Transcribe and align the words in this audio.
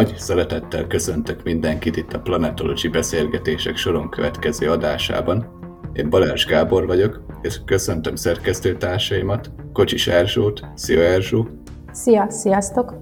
Nagy 0.00 0.16
szeretettel 0.16 0.86
köszöntök 0.86 1.42
mindenkit 1.42 1.96
itt 1.96 2.12
a 2.12 2.20
Planetology 2.20 2.90
beszélgetések 2.90 3.76
soron 3.76 4.10
következő 4.10 4.70
adásában. 4.70 5.46
Én 5.92 6.10
Balázs 6.10 6.44
Gábor 6.44 6.86
vagyok, 6.86 7.22
és 7.42 7.60
köszöntöm 7.64 8.14
szerkesztőtársaimat, 8.14 9.50
Kocsis 9.72 10.06
Erzsót, 10.06 10.66
szia 10.74 11.00
Erzsó! 11.00 11.48
Szia, 11.92 12.30
sziasztok! 12.30 12.94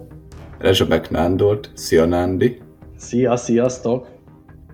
Rezsabek 0.58 1.10
Nándort, 1.10 1.70
szia 1.74 2.04
Nándi! 2.04 2.62
Szia, 2.96 3.36
sziasztok! 3.36 4.08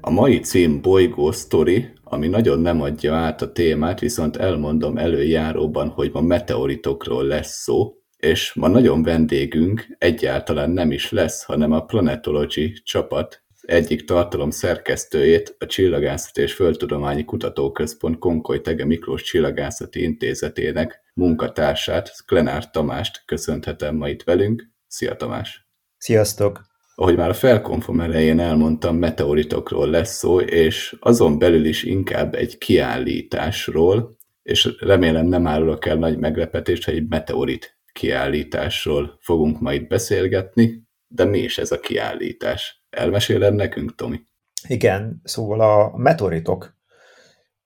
A 0.00 0.10
mai 0.10 0.38
cím 0.38 0.80
Bolygó 0.82 1.30
Story, 1.30 1.88
ami 2.04 2.28
nagyon 2.28 2.60
nem 2.60 2.80
adja 2.80 3.14
át 3.14 3.42
a 3.42 3.52
témát, 3.52 4.00
viszont 4.00 4.36
elmondom 4.36 4.96
előjáróban, 4.96 5.88
hogy 5.88 6.10
ma 6.12 6.20
meteoritokról 6.20 7.24
lesz 7.24 7.62
szó, 7.62 7.94
és 8.24 8.52
ma 8.52 8.68
nagyon 8.68 9.02
vendégünk 9.02 9.86
egyáltalán 9.98 10.70
nem 10.70 10.90
is 10.90 11.10
lesz, 11.10 11.42
hanem 11.42 11.72
a 11.72 11.84
Planetology 11.84 12.72
csapat 12.84 13.44
egyik 13.60 14.04
tartalom 14.04 14.50
szerkesztőjét, 14.50 15.56
a 15.58 15.66
Csillagászati 15.66 16.40
és 16.40 16.52
Földtudományi 16.52 17.24
Kutatóközpont 17.24 18.18
Konkoly 18.18 18.60
Tege 18.60 18.84
Miklós 18.84 19.22
Csillagászati 19.22 20.02
Intézetének 20.02 21.00
munkatársát, 21.14 22.24
Klenár 22.26 22.70
Tamást 22.70 23.22
köszönhetem 23.26 23.96
ma 23.96 24.08
itt 24.08 24.22
velünk. 24.22 24.70
Szia 24.86 25.16
Tamás! 25.16 25.68
Sziasztok! 25.96 26.60
Ahogy 26.94 27.16
már 27.16 27.28
a 27.28 27.34
felkonfom 27.34 28.00
elején 28.00 28.40
elmondtam, 28.40 28.96
meteoritokról 28.96 29.90
lesz 29.90 30.16
szó, 30.16 30.40
és 30.40 30.96
azon 31.00 31.38
belül 31.38 31.64
is 31.64 31.82
inkább 31.82 32.34
egy 32.34 32.58
kiállításról, 32.58 34.16
és 34.42 34.76
remélem 34.78 35.26
nem 35.26 35.46
árulok 35.46 35.86
el 35.86 35.96
nagy 35.96 36.18
meglepetést, 36.18 36.84
hogy 36.84 36.94
egy 36.94 37.08
meteorit 37.08 37.74
kiállításról 37.94 39.18
fogunk 39.20 39.60
majd 39.60 39.86
beszélgetni, 39.86 40.82
de 41.06 41.24
mi 41.24 41.38
is 41.38 41.58
ez 41.58 41.70
a 41.70 41.80
kiállítás? 41.80 42.84
Elmeséled 42.90 43.54
nekünk, 43.54 43.94
Tomi? 43.94 44.20
Igen, 44.68 45.20
szóval 45.24 45.60
a 45.60 45.96
meteoritok, 45.96 46.76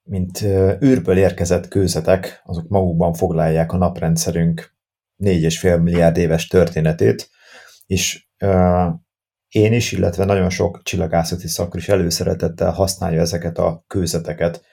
mint 0.02 0.42
űrből 0.82 1.18
érkezett 1.18 1.68
kőzetek, 1.68 2.42
azok 2.44 2.68
magukban 2.68 3.12
foglalják 3.12 3.72
a 3.72 3.76
naprendszerünk 3.76 4.76
4,5 5.24 5.82
milliárd 5.82 6.16
éves 6.16 6.46
történetét, 6.46 7.30
és 7.86 8.26
én 9.48 9.72
is, 9.72 9.92
illetve 9.92 10.24
nagyon 10.24 10.50
sok 10.50 10.82
csillagászati 10.82 11.48
szakra 11.48 11.78
is 11.78 11.88
előszeretettel 11.88 12.70
használja 12.70 13.20
ezeket 13.20 13.58
a 13.58 13.84
kőzeteket 13.86 14.64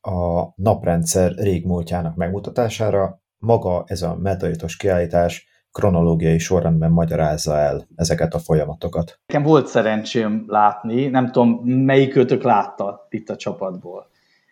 a 0.00 0.52
naprendszer 0.62 1.32
régmúltjának 1.34 2.16
megmutatására, 2.16 3.19
maga 3.40 3.84
ez 3.86 4.02
a 4.02 4.16
meteoritos 4.16 4.76
kiállítás 4.76 5.48
kronológiai 5.72 6.38
sorrendben 6.38 6.90
magyarázza 6.90 7.58
el 7.58 7.86
ezeket 7.96 8.34
a 8.34 8.38
folyamatokat. 8.38 9.20
Nekem 9.26 9.42
volt 9.42 9.66
szerencsém 9.66 10.44
látni, 10.46 11.06
nem 11.06 11.30
tudom, 11.30 11.50
melyik 11.64 12.12
kötök 12.12 12.42
látta 12.42 13.06
itt 13.10 13.28
a 13.28 13.36
csapatból. 13.36 14.08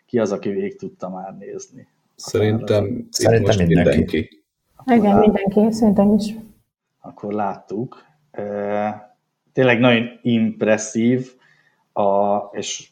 Ki 0.06 0.18
az, 0.18 0.32
aki 0.32 0.48
végig 0.48 0.78
tudta 0.78 1.08
már 1.08 1.36
nézni? 1.38 1.88
Szerintem, 2.14 3.06
Szerintem 3.10 3.56
mindenki. 3.66 3.74
mindenki. 3.74 4.42
Igen, 4.86 5.14
lát... 5.14 5.20
mindenki, 5.20 5.72
szerintem 5.74 6.14
is. 6.14 6.34
Akkor 7.00 7.32
láttuk. 7.32 8.04
Tényleg 9.52 9.78
nagyon 9.78 10.04
impresszív, 10.22 11.32
a, 11.92 12.36
és 12.50 12.90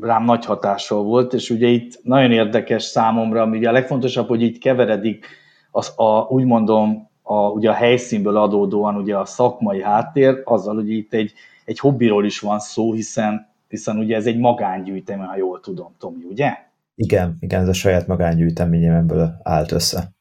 rám 0.00 0.24
nagy 0.24 0.44
hatással 0.44 1.02
volt, 1.02 1.32
és 1.32 1.50
ugye 1.50 1.66
itt 1.66 2.00
nagyon 2.02 2.32
érdekes 2.32 2.82
számomra, 2.82 3.42
ami 3.42 3.56
ugye 3.56 3.68
a 3.68 3.72
legfontosabb, 3.72 4.28
hogy 4.28 4.42
így 4.42 4.58
keveredik 4.58 5.26
az 5.70 5.92
a, 5.96 6.20
úgy 6.28 6.44
mondom, 6.44 7.08
a, 7.22 7.48
ugye 7.48 7.70
a 7.70 7.74
helyszínből 7.74 8.36
adódóan 8.36 8.96
ugye 8.96 9.16
a 9.16 9.24
szakmai 9.24 9.82
háttér, 9.82 10.40
azzal, 10.44 10.74
hogy 10.74 10.90
itt 10.90 11.12
egy, 11.12 11.32
egy 11.64 11.78
hobbiról 11.78 12.24
is 12.24 12.40
van 12.40 12.58
szó, 12.58 12.92
hiszen, 12.92 13.48
hiszen 13.68 13.98
ugye 13.98 14.16
ez 14.16 14.26
egy 14.26 14.38
magángyűjtemény, 14.38 15.26
ha 15.26 15.36
jól 15.36 15.60
tudom, 15.60 15.94
Tomi, 15.98 16.24
ugye? 16.30 16.52
Igen, 16.94 17.36
igen, 17.40 17.60
ez 17.60 17.68
a 17.68 17.72
saját 17.72 18.06
magángyűjteményemből 18.06 19.40
állt 19.42 19.72
össze. 19.72 20.14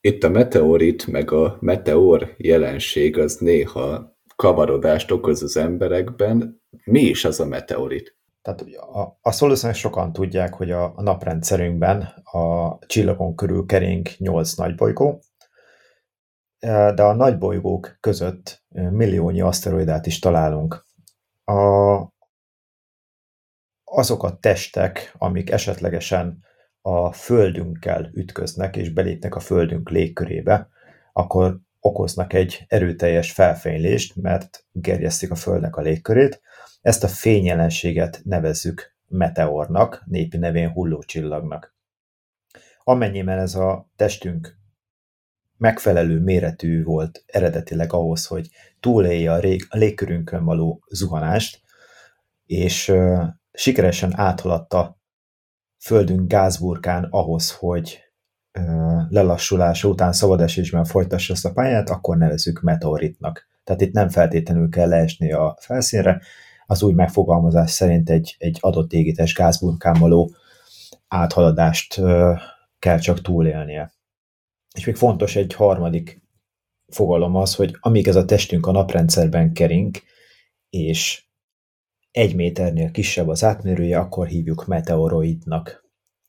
Itt 0.00 0.24
a 0.24 0.28
meteorit, 0.28 1.06
meg 1.06 1.32
a 1.32 1.56
meteor 1.60 2.34
jelenség 2.36 3.18
az 3.18 3.36
néha 3.36 4.16
kavarodást 4.36 5.10
okoz 5.10 5.42
az 5.42 5.56
emberekben. 5.56 6.62
Mi 6.84 7.00
is 7.00 7.24
az 7.24 7.40
a 7.40 7.46
meteorit? 7.46 8.16
Tehát 8.46 8.60
a, 8.76 9.18
azt 9.22 9.38
valószínűleg 9.38 9.78
sokan 9.78 10.12
tudják, 10.12 10.54
hogy 10.54 10.70
a, 10.70 10.92
a 10.96 11.02
naprendszerünkben 11.02 12.02
a 12.24 12.78
csillagon 12.86 13.34
körül 13.34 13.66
kering 13.66 14.06
8 14.18 14.54
nagybolygó, 14.54 15.22
e, 16.58 16.92
de 16.92 17.02
a 17.02 17.14
nagybolygók 17.14 17.96
között 18.00 18.64
milliónyi 18.68 19.40
aszteroidát 19.40 20.06
is 20.06 20.18
találunk. 20.18 20.86
A, 21.44 21.54
azok 23.84 24.22
a 24.22 24.36
testek, 24.36 25.14
amik 25.18 25.50
esetlegesen 25.50 26.44
a 26.80 27.12
Földünkkel 27.12 28.10
ütköznek 28.14 28.76
és 28.76 28.92
belépnek 28.92 29.34
a 29.34 29.40
Földünk 29.40 29.90
légkörébe, 29.90 30.68
akkor 31.12 31.58
okoznak 31.80 32.32
egy 32.32 32.64
erőteljes 32.68 33.32
felfénylést, 33.32 34.16
mert 34.16 34.64
gerjesztik 34.72 35.30
a 35.30 35.34
Földnek 35.34 35.76
a 35.76 35.80
légkörét, 35.80 36.40
ezt 36.86 37.04
a 37.04 37.08
fényjelenséget 37.08 38.20
nevezzük 38.24 38.94
meteornak, 39.08 40.02
népi 40.06 40.36
nevén 40.36 40.70
hullócsillagnak. 40.70 41.74
Amennyiben 42.84 43.38
ez 43.38 43.54
a 43.54 43.90
testünk 43.96 44.58
megfelelő 45.56 46.20
méretű 46.20 46.82
volt 46.82 47.24
eredetileg 47.26 47.92
ahhoz, 47.92 48.26
hogy 48.26 48.48
túlélje 48.80 49.32
a, 49.32 49.38
rég, 49.38 49.66
a 49.68 49.76
légkörünkön 49.76 50.44
való 50.44 50.84
zuhanást, 50.90 51.60
és 52.44 52.88
uh, 52.88 53.22
sikeresen 53.52 54.18
áthaladta 54.18 55.00
Földünk 55.78 56.30
gázburkán 56.30 57.04
ahhoz, 57.10 57.52
hogy 57.52 58.00
uh, 58.58 59.10
lelassulása 59.10 59.88
után 59.88 60.12
szabadesésben 60.12 60.84
folytassa 60.84 61.32
ezt 61.32 61.44
a 61.44 61.52
pályát, 61.52 61.90
akkor 61.90 62.16
nevezzük 62.16 62.60
meteoritnak. 62.60 63.48
Tehát 63.64 63.80
itt 63.80 63.92
nem 63.92 64.08
feltétlenül 64.08 64.68
kell 64.68 64.88
leesni 64.88 65.32
a 65.32 65.56
felszínre, 65.60 66.20
az 66.66 66.82
új 66.82 66.92
megfogalmazás 66.92 67.70
szerint 67.70 68.10
egy, 68.10 68.36
egy 68.38 68.58
adott 68.60 68.92
égítés 68.92 69.34
gázburkán 69.34 69.98
való 69.98 70.34
áthaladást 71.08 72.00
kell 72.78 72.98
csak 72.98 73.20
túlélnie. 73.20 73.92
És 74.74 74.86
még 74.86 74.96
fontos 74.96 75.36
egy 75.36 75.54
harmadik 75.54 76.20
fogalom 76.86 77.34
az, 77.34 77.54
hogy 77.54 77.76
amíg 77.80 78.08
ez 78.08 78.16
a 78.16 78.24
testünk 78.24 78.66
a 78.66 78.72
naprendszerben 78.72 79.52
kering, 79.52 79.96
és 80.70 81.24
egy 82.10 82.34
méternél 82.34 82.90
kisebb 82.90 83.28
az 83.28 83.44
átmérője, 83.44 83.98
akkor 83.98 84.26
hívjuk 84.26 84.66
meteoroidnak. 84.66 85.85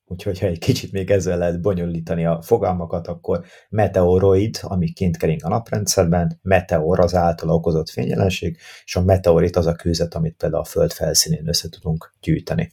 Úgyhogy 0.10 0.40
ha 0.40 0.46
egy 0.46 0.60
kicsit 0.60 0.92
még 0.92 1.12
ezzel 1.12 1.38
lehet 1.38 1.62
bonyolítani 1.62 2.26
a 2.26 2.42
fogalmakat, 2.42 3.08
akkor 3.08 3.44
meteoroid, 3.70 4.60
ami 4.62 4.90
kint 4.90 5.18
kering 5.18 5.40
a 5.44 5.50
naprendszerben, 5.50 6.40
meteor 6.42 7.00
az 7.00 7.16
által 7.16 7.50
okozott 7.50 7.90
fényjelenség, 7.90 8.58
és 8.86 8.96
a 8.96 9.04
meteorit 9.04 9.56
az 9.56 9.66
a 9.66 9.76
kőzet, 9.76 10.14
amit 10.14 10.36
például 10.38 10.62
a 10.62 10.66
Föld 10.66 10.92
felszínén 10.92 11.48
össze 11.48 11.70
tudunk 11.70 12.14
gyűjteni. 12.22 12.72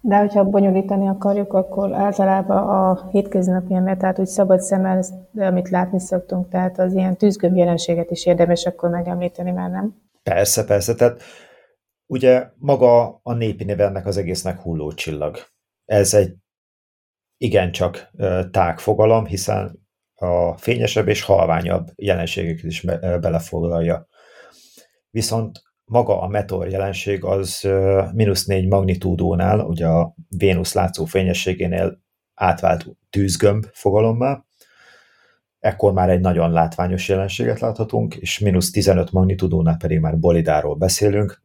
De 0.00 0.16
hogyha 0.16 0.44
bonyolítani 0.44 1.08
akarjuk, 1.08 1.52
akkor 1.52 1.94
általában 1.94 2.68
a 2.68 3.08
hétköznapi 3.10 3.74
ember, 3.74 3.96
tehát 3.96 4.18
úgy 4.18 4.26
szabad 4.26 4.60
szemmel, 4.60 5.04
amit 5.34 5.70
látni 5.70 6.00
szoktunk, 6.00 6.48
tehát 6.48 6.78
az 6.78 6.92
ilyen 6.92 7.16
tűzgömb 7.16 7.56
jelenséget 7.56 8.10
is 8.10 8.26
érdemes 8.26 8.64
akkor 8.64 8.90
megemlíteni, 8.90 9.50
már 9.50 9.70
nem? 9.70 9.94
Persze, 10.22 10.64
persze, 10.64 10.94
tehát 10.94 11.22
ugye 12.06 12.46
maga 12.56 13.20
a 13.22 13.34
népi 13.34 13.64
neve 13.64 13.84
ennek 13.84 14.06
az 14.06 14.16
egésznek 14.16 14.60
hullócsillag. 14.60 15.36
Ez 15.84 16.14
egy 16.14 16.34
igencsak 17.36 18.10
tág 18.50 18.78
fogalom, 18.78 19.26
hiszen 19.26 19.84
a 20.14 20.56
fényesebb 20.56 21.08
és 21.08 21.22
halványabb 21.22 21.86
jelenségeket 21.94 22.64
is 22.64 22.80
belefoglalja. 23.00 24.06
Viszont 25.10 25.62
maga 25.84 26.20
a 26.20 26.28
meteor 26.28 26.68
jelenség 26.68 27.24
az 27.24 27.68
mínusz 28.12 28.44
négy 28.44 28.66
magnitúdónál, 28.66 29.60
ugye 29.60 29.86
a 29.86 30.14
Vénusz 30.36 30.74
látszó 30.74 31.04
fényességénél 31.04 32.02
átvált 32.34 32.86
tűzgömb 33.10 33.64
fogalommá, 33.72 34.44
ekkor 35.58 35.92
már 35.92 36.10
egy 36.10 36.20
nagyon 36.20 36.50
látványos 36.52 37.08
jelenséget 37.08 37.60
láthatunk, 37.60 38.14
és 38.14 38.38
mínusz 38.38 38.70
15 38.70 39.12
magnitúdónál 39.12 39.76
pedig 39.76 40.00
már 40.00 40.18
bolidáról 40.18 40.74
beszélünk. 40.74 41.42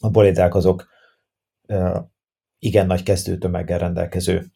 A 0.00 0.10
bolidák 0.10 0.54
azok 0.54 0.88
igen 2.58 2.86
nagy 2.86 3.02
kezdőtömeggel 3.02 3.78
rendelkező 3.78 4.46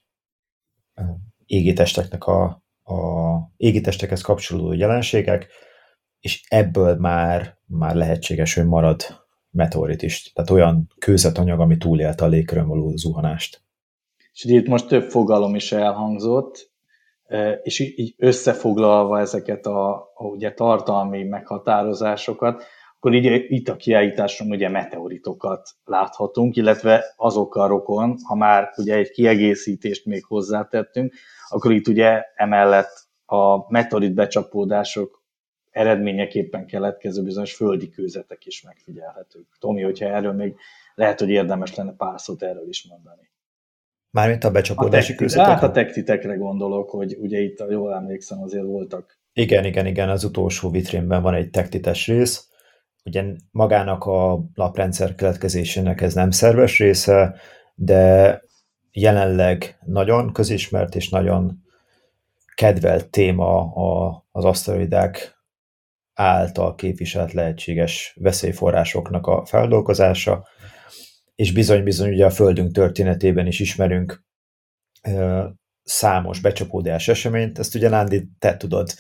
égitesteknek 1.47 2.25
a, 2.25 2.43
a 2.85 2.95
égitestekhez 3.57 4.21
kapcsolódó 4.21 4.73
jelenségek, 4.73 5.47
és 6.21 6.43
ebből 6.49 6.97
már, 6.97 7.59
már 7.67 7.95
lehetséges, 7.95 8.55
hogy 8.55 8.67
marad 8.67 9.03
meteorit 9.51 10.03
is. 10.03 10.33
Tehát 10.33 10.51
olyan 10.51 10.91
kőzetanyag, 10.99 11.61
ami 11.61 11.77
túlélte 11.77 12.25
a 12.25 12.29
légkörön 12.29 12.69
való 12.69 12.97
zuhanást. 12.97 13.63
És 14.33 14.45
itt 14.45 14.67
most 14.67 14.87
több 14.87 15.11
fogalom 15.11 15.55
is 15.55 15.73
elhangzott, 15.73 16.71
és 17.63 17.79
így 17.79 18.15
összefoglalva 18.17 19.21
ezeket 19.21 19.67
a, 19.67 19.95
a 20.15 20.25
ugye 20.25 20.53
tartalmi 20.53 21.23
meghatározásokat, 21.23 22.65
akkor 23.01 23.15
így 23.15 23.45
itt 23.49 23.69
a 23.69 23.77
kiállításon 23.77 24.51
ugye 24.51 24.69
meteoritokat 24.69 25.71
láthatunk, 25.85 26.57
illetve 26.57 27.05
azokkal 27.17 27.69
rokon, 27.69 28.17
ha 28.25 28.35
már 28.35 28.73
ugye 28.77 28.95
egy 28.95 29.11
kiegészítést 29.11 30.07
még 30.07 30.25
hozzátettünk, 30.25 31.15
akkor 31.49 31.73
itt 31.73 31.89
ugye 31.89 32.23
emellett 32.35 33.09
a 33.27 33.73
meteorit 33.73 34.15
becsapódások 34.15 35.25
eredményeképpen 35.71 36.67
keletkező 36.67 37.23
bizonyos 37.23 37.55
földi 37.55 37.89
kőzetek 37.89 38.47
is 38.47 38.63
megfigyelhetők. 38.63 39.47
Tomi, 39.59 39.83
hogyha 39.83 40.07
erről 40.07 40.33
még 40.33 40.55
lehet, 40.95 41.19
hogy 41.19 41.31
érdemes 41.31 41.75
lenne 41.75 41.93
pár 41.93 42.21
szót 42.21 42.43
erről 42.43 42.69
is 42.69 42.87
mondani. 42.89 43.31
Mármint 44.11 44.45
a 44.45 44.51
becsapódási 44.51 45.15
kőzetek? 45.15 45.47
Hát 45.47 45.63
a 45.63 45.71
tektitekre 45.71 46.35
gondolok, 46.35 46.91
hogy 46.91 47.17
ugye 47.19 47.39
itt, 47.39 47.65
jól 47.71 47.95
emlékszem, 47.95 48.43
azért 48.43 48.65
voltak. 48.65 49.19
Igen, 49.33 49.65
igen, 49.65 49.87
igen, 49.87 50.09
az 50.09 50.25
utolsó 50.25 50.71
vitrínben 50.71 51.23
van 51.23 51.35
egy 51.35 51.51
tektites 51.51 52.07
rész, 52.07 52.50
ugye 53.05 53.25
magának 53.51 54.05
a 54.05 54.45
laprendszer 54.55 55.15
keletkezésének 55.15 56.01
ez 56.01 56.15
nem 56.15 56.31
szerves 56.31 56.79
része, 56.79 57.35
de 57.75 58.43
jelenleg 58.93 59.79
nagyon 59.85 60.33
közismert 60.33 60.95
és 60.95 61.09
nagyon 61.09 61.63
kedvelt 62.55 63.11
téma 63.11 63.75
a, 63.75 64.25
az 64.31 64.45
aszteroidák 64.45 65.39
által 66.15 66.75
képviselt 66.75 67.33
lehetséges 67.33 68.17
veszélyforrásoknak 68.21 69.27
a 69.27 69.45
feldolgozása, 69.45 70.49
és 71.35 71.53
bizony-bizony 71.53 72.13
ugye 72.13 72.25
a 72.25 72.31
Földünk 72.31 72.73
történetében 72.73 73.47
is 73.47 73.61
ismerünk 73.61 74.25
számos 75.83 76.41
becsapódás 76.41 77.09
eseményt, 77.09 77.59
ezt 77.59 77.75
ugye 77.75 77.89
Nándi, 77.89 78.29
te 78.39 78.57
tudod 78.57 78.91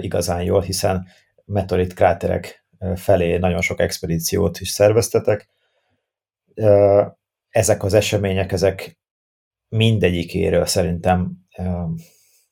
igazán 0.00 0.42
jól, 0.42 0.60
hiszen 0.60 1.06
meteorit 1.44 1.94
kráterek 1.94 2.66
felé 2.94 3.36
nagyon 3.36 3.60
sok 3.60 3.80
expedíciót 3.80 4.60
is 4.60 4.68
szerveztetek. 4.68 5.48
Ezek 7.48 7.82
az 7.82 7.94
események, 7.94 8.52
ezek 8.52 8.98
mindegyikéről 9.68 10.66
szerintem 10.66 11.32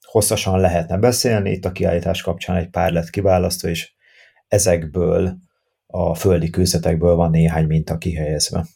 hosszasan 0.01 0.61
lehetne 0.61 0.99
beszélni, 0.99 1.51
itt 1.51 1.65
a 1.65 1.73
kiállítás 1.73 2.23
kapcsán 2.23 2.57
egy 2.57 2.71
pár 2.71 2.93
lett 2.93 3.11
kiválasztva, 3.11 3.69
és 3.69 3.95
ezekből 4.49 5.37
a 5.87 6.15
földi 6.15 6.51
kőzetekből 6.51 7.15
van 7.15 7.31
néhány 7.31 7.67
minta 7.67 7.99
kihelyezve. 7.99 8.67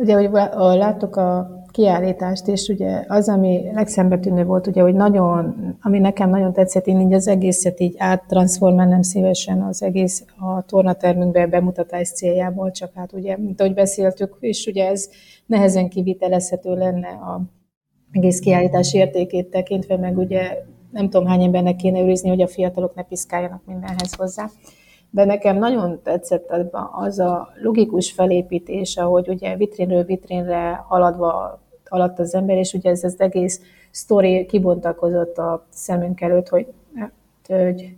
Ugye, 0.00 0.14
hogy 0.14 0.30
láttuk 0.78 1.16
a 1.16 1.48
kiállítást, 1.74 2.48
és 2.48 2.68
ugye 2.68 3.04
az, 3.08 3.28
ami 3.28 3.70
legszembetűnő 3.72 4.44
volt, 4.44 4.66
ugye, 4.66 4.82
hogy 4.82 4.94
nagyon, 4.94 5.54
ami 5.82 5.98
nekem 5.98 6.30
nagyon 6.30 6.52
tetszett, 6.52 6.86
én 6.86 7.00
így 7.00 7.12
az 7.12 7.28
egészet 7.28 7.80
így 7.80 7.94
áttranszformálnám 7.98 9.02
szívesen 9.02 9.62
az 9.62 9.82
egész 9.82 10.24
a 10.38 10.62
tornatermünkbe 10.62 11.46
bemutatás 11.46 12.08
céljából, 12.12 12.70
csak 12.70 12.90
hát 12.94 13.12
ugye, 13.12 13.36
mint 13.38 13.60
ahogy 13.60 13.74
beszéltük, 13.74 14.36
és 14.40 14.66
ugye 14.66 14.88
ez 14.88 15.08
nehezen 15.46 15.88
kivitelezhető 15.88 16.74
lenne 16.74 17.08
a 17.08 17.40
egész 18.10 18.38
kiállítás 18.38 18.94
értékét 18.94 19.50
tekintve, 19.50 19.96
meg 19.96 20.18
ugye 20.18 20.64
nem 20.90 21.10
tudom 21.10 21.26
hány 21.26 21.42
embernek 21.42 21.76
kéne 21.76 22.00
őrizni, 22.00 22.28
hogy 22.28 22.42
a 22.42 22.48
fiatalok 22.48 22.94
ne 22.94 23.02
piszkáljanak 23.02 23.62
mindenhez 23.66 24.14
hozzá. 24.14 24.50
De 25.10 25.24
nekem 25.24 25.58
nagyon 25.58 26.00
tetszett 26.02 26.52
az 26.92 27.18
a 27.18 27.48
logikus 27.62 28.12
felépítés, 28.12 28.96
ahogy 28.96 29.28
ugye 29.28 29.56
vitrinről 29.56 30.04
vitrinre 30.04 30.84
haladva 30.88 31.62
alatt 31.88 32.18
az 32.18 32.34
ember, 32.34 32.56
és 32.56 32.72
ugye 32.72 32.90
ez 32.90 33.04
az 33.04 33.20
egész 33.20 33.60
sztori 33.90 34.46
kibontakozott 34.46 35.38
a 35.38 35.66
szemünk 35.70 36.20
előtt, 36.20 36.48
hogy, 36.48 36.66
hát, 36.94 37.12
hogy 37.46 37.94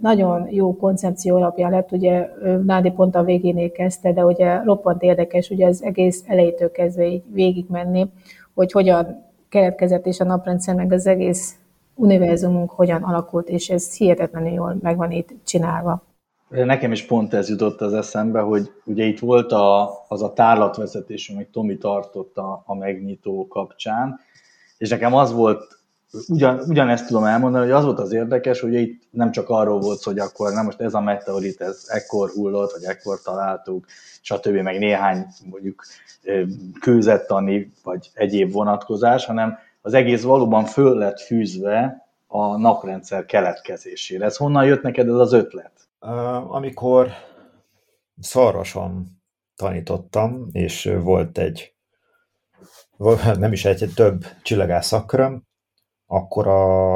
nagyon 0.00 0.46
jó 0.50 0.76
koncepció 0.76 1.36
alapján 1.36 1.70
lett, 1.70 1.92
ugye 1.92 2.28
Nádi 2.64 2.90
pont 2.90 3.14
a 3.14 3.24
végénél 3.24 3.72
kezdte, 3.72 4.12
de 4.12 4.24
ugye 4.24 4.62
roppant 4.62 5.02
érdekes, 5.02 5.50
ugye 5.50 5.66
az 5.66 5.82
egész 5.82 6.24
elejétől 6.26 6.70
kezdve 6.70 7.06
így 7.06 7.22
végigmenni, 7.32 8.10
hogy 8.54 8.72
hogyan 8.72 9.24
keletkezett 9.48 10.06
és 10.06 10.20
a 10.20 10.24
naprendszer, 10.24 10.74
meg 10.74 10.92
az 10.92 11.06
egész 11.06 11.54
univerzumunk 11.94 12.70
hogyan 12.70 13.02
alakult, 13.02 13.48
és 13.48 13.68
ez 13.68 13.96
hihetetlenül 13.96 14.52
jól 14.52 14.76
meg 14.80 14.96
van 14.96 15.10
itt 15.10 15.28
csinálva. 15.44 16.02
Nekem 16.50 16.92
is 16.92 17.06
pont 17.06 17.34
ez 17.34 17.48
jutott 17.48 17.80
az 17.80 17.94
eszembe, 17.94 18.40
hogy 18.40 18.72
ugye 18.84 19.04
itt 19.04 19.18
volt 19.18 19.52
a, 19.52 19.90
az 20.08 20.22
a 20.22 20.32
tárlatvezetés, 20.32 21.28
amit 21.28 21.48
Tomi 21.48 21.78
tartott 21.78 22.36
a, 22.36 22.62
a 22.66 22.74
megnyitó 22.74 23.46
kapcsán, 23.48 24.20
és 24.78 24.88
nekem 24.88 25.14
az 25.14 25.32
volt, 25.32 25.78
ugyan, 26.28 26.60
ugyanezt 26.68 27.06
tudom 27.06 27.24
elmondani, 27.24 27.64
hogy 27.64 27.72
az 27.72 27.84
volt 27.84 27.98
az 27.98 28.12
érdekes, 28.12 28.60
hogy 28.60 28.74
itt 28.74 29.02
nem 29.10 29.30
csak 29.30 29.48
arról 29.48 29.80
volt 29.80 30.02
hogy 30.02 30.18
akkor 30.18 30.52
nem 30.52 30.64
most 30.64 30.80
ez 30.80 30.94
a 30.94 31.00
meteorit, 31.00 31.60
ez 31.60 31.84
ekkor 31.88 32.30
hullott, 32.30 32.72
vagy 32.72 32.84
ekkor 32.84 33.20
találtuk, 33.22 33.86
stb. 34.20 34.54
meg 34.54 34.78
néhány 34.78 35.26
mondjuk 35.50 35.84
kőzettani, 36.80 37.72
vagy 37.82 38.10
egyéb 38.14 38.52
vonatkozás, 38.52 39.24
hanem 39.24 39.58
az 39.82 39.94
egész 39.94 40.22
valóban 40.22 40.64
föl 40.64 40.98
lett 40.98 41.20
fűzve 41.20 42.06
a 42.26 42.56
naprendszer 42.56 43.26
keletkezésére. 43.26 44.24
Ez 44.24 44.36
honnan 44.36 44.64
jött 44.64 44.82
neked 44.82 45.08
ez 45.08 45.14
az 45.14 45.32
ötlet? 45.32 45.79
Amikor 46.48 47.12
szorosan 48.20 49.22
tanítottam, 49.56 50.48
és 50.52 50.90
volt 51.00 51.38
egy, 51.38 51.74
nem 53.38 53.52
is 53.52 53.64
egy, 53.64 53.92
több 53.94 54.24
csillagász 54.42 54.92
akkor 56.06 56.46
a, 56.46 56.94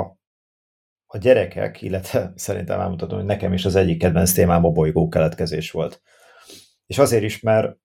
a 1.06 1.18
gyerekek, 1.18 1.82
illetve 1.82 2.32
szerintem 2.36 2.80
elmutatom, 2.80 3.18
hogy 3.18 3.26
nekem 3.26 3.52
is 3.52 3.64
az 3.64 3.74
egyik 3.74 3.98
kedvenc 3.98 4.32
témám 4.32 4.64
a 4.64 4.70
bolygó 4.70 5.08
keletkezés 5.08 5.70
volt. 5.70 6.02
És 6.86 6.98
azért 6.98 7.22
is, 7.22 7.40
mert 7.40 7.76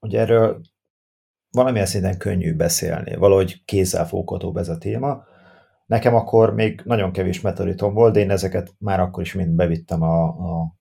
ugye 0.00 0.20
erről 0.20 0.60
valamilyen 1.50 1.86
szinten 1.86 2.18
könnyű 2.18 2.54
beszélni, 2.54 3.14
valahogy 3.14 3.64
kézzelfoghatóbb 3.64 4.56
ez 4.56 4.68
a 4.68 4.78
téma. 4.78 5.24
Nekem 5.86 6.14
akkor 6.14 6.54
még 6.54 6.80
nagyon 6.84 7.12
kevés 7.12 7.40
meteoritom 7.40 7.94
volt, 7.94 8.12
de 8.12 8.20
én 8.20 8.30
ezeket 8.30 8.74
már 8.78 9.00
akkor 9.00 9.22
is 9.22 9.34
mind 9.34 9.50
bevittem 9.50 10.02
a, 10.02 10.24
a 10.24 10.74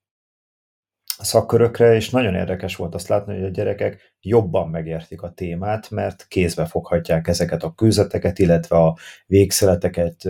szakkörökre, 1.24 1.96
és 1.96 2.10
nagyon 2.10 2.36
érdekes 2.36 2.76
volt 2.76 2.94
azt 2.96 3.08
látni, 3.08 3.34
hogy 3.34 3.44
a 3.44 3.50
gyerekek 3.50 4.16
jobban 4.20 4.70
megértik 4.70 5.22
a 5.22 5.32
témát, 5.32 5.90
mert 5.90 6.28
kézbe 6.28 6.66
foghatják 6.66 7.28
ezeket 7.28 7.64
a 7.64 7.74
kőzeteket, 7.74 8.40
illetve 8.40 8.76
a 8.76 8.98
végszeleteket, 9.26 10.30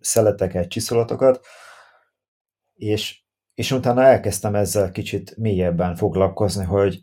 szeleteket, 0.00 0.68
csiszolatokat, 0.68 1.40
és, 2.74 3.22
és 3.54 3.70
utána 3.70 4.02
elkezdtem 4.02 4.54
ezzel 4.54 4.90
kicsit 4.90 5.36
mélyebben 5.36 5.96
foglalkozni, 5.96 6.64
hogy 6.64 7.02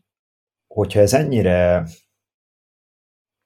hogyha 0.68 1.00
ez 1.00 1.14
ennyire 1.14 1.86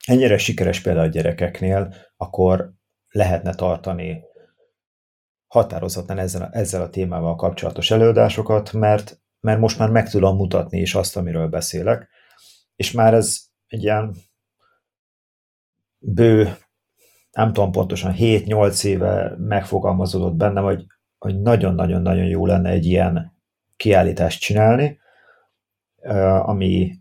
ennyire 0.05 0.37
sikeres 0.37 0.81
például 0.81 1.05
a 1.05 1.09
gyerekeknél, 1.09 1.93
akkor 2.17 2.73
lehetne 3.15 3.53
tartani 3.53 4.23
határozottan 5.47 6.17
ezzel, 6.17 6.41
a, 6.41 6.49
ezzel 6.51 6.81
a 6.81 6.89
témával 6.89 7.35
kapcsolatos 7.35 7.91
előadásokat, 7.91 8.73
mert, 8.73 9.19
mert 9.39 9.59
most 9.59 9.79
már 9.79 9.89
meg 9.89 10.09
tudom 10.09 10.35
mutatni 10.35 10.79
is 10.79 10.95
azt, 10.95 11.17
amiről 11.17 11.47
beszélek, 11.47 12.09
és 12.75 12.91
már 12.91 13.13
ez 13.13 13.39
egy 13.67 13.83
ilyen 13.83 14.15
bő, 15.97 16.55
nem 17.31 17.53
tudom 17.53 17.71
pontosan, 17.71 18.13
7-8 18.17 18.83
éve 18.83 19.35
megfogalmazódott 19.37 20.35
bennem, 20.35 20.63
hogy, 20.63 20.85
hogy 21.17 21.41
nagyon-nagyon-nagyon 21.41 22.25
jó 22.25 22.45
lenne 22.45 22.69
egy 22.69 22.85
ilyen 22.85 23.33
kiállítást 23.75 24.41
csinálni, 24.41 24.99
ami 26.41 26.91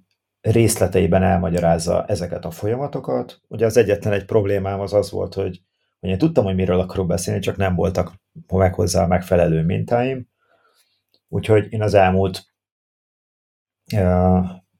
részleteiben 0.40 1.22
elmagyarázza 1.22 2.04
ezeket 2.06 2.44
a 2.44 2.50
folyamatokat. 2.50 3.40
Ugye 3.48 3.66
az 3.66 3.76
egyetlen 3.76 4.12
egy 4.12 4.24
problémám 4.24 4.80
az 4.80 4.92
az 4.92 5.10
volt, 5.10 5.34
hogy, 5.34 5.62
én 6.08 6.18
tudtam, 6.18 6.44
hogy 6.44 6.54
miről 6.54 6.80
akarok 6.80 7.06
beszélni, 7.06 7.40
csak 7.40 7.56
nem 7.56 7.74
voltak 7.74 8.12
meg 8.48 8.74
hozzá 8.74 9.02
a 9.02 9.06
megfelelő 9.06 9.62
mintáim. 9.62 10.28
Úgyhogy 11.28 11.72
én 11.72 11.82
az 11.82 11.94
elmúlt 11.94 12.42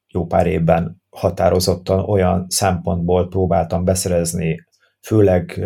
jó 0.07 0.27
pár 0.27 0.47
évben 0.47 1.03
határozottan 1.11 2.01
olyan 2.01 2.47
szempontból 2.49 3.29
próbáltam 3.29 3.85
beszerezni 3.85 4.65
főleg 5.01 5.65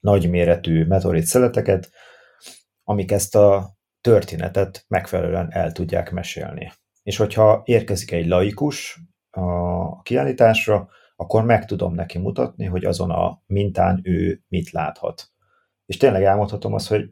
nagyméretű 0.00 0.84
meteorit 0.84 1.24
szeleteket, 1.24 1.90
amik 2.84 3.10
ezt 3.12 3.36
a 3.36 3.74
történetet 4.00 4.84
megfelelően 4.88 5.52
el 5.52 5.72
tudják 5.72 6.10
mesélni. 6.10 6.72
És 7.02 7.16
hogyha 7.16 7.62
érkezik 7.64 8.12
egy 8.12 8.26
laikus, 8.26 9.00
a 9.30 10.02
kiállításra, 10.02 10.88
akkor 11.20 11.44
meg 11.44 11.64
tudom 11.64 11.94
neki 11.94 12.18
mutatni, 12.18 12.64
hogy 12.64 12.84
azon 12.84 13.10
a 13.10 13.42
mintán 13.46 14.00
ő 14.02 14.42
mit 14.48 14.70
láthat. 14.70 15.30
És 15.86 15.96
tényleg 15.96 16.24
elmondhatom 16.24 16.74
azt, 16.74 16.88
hogy 16.88 17.10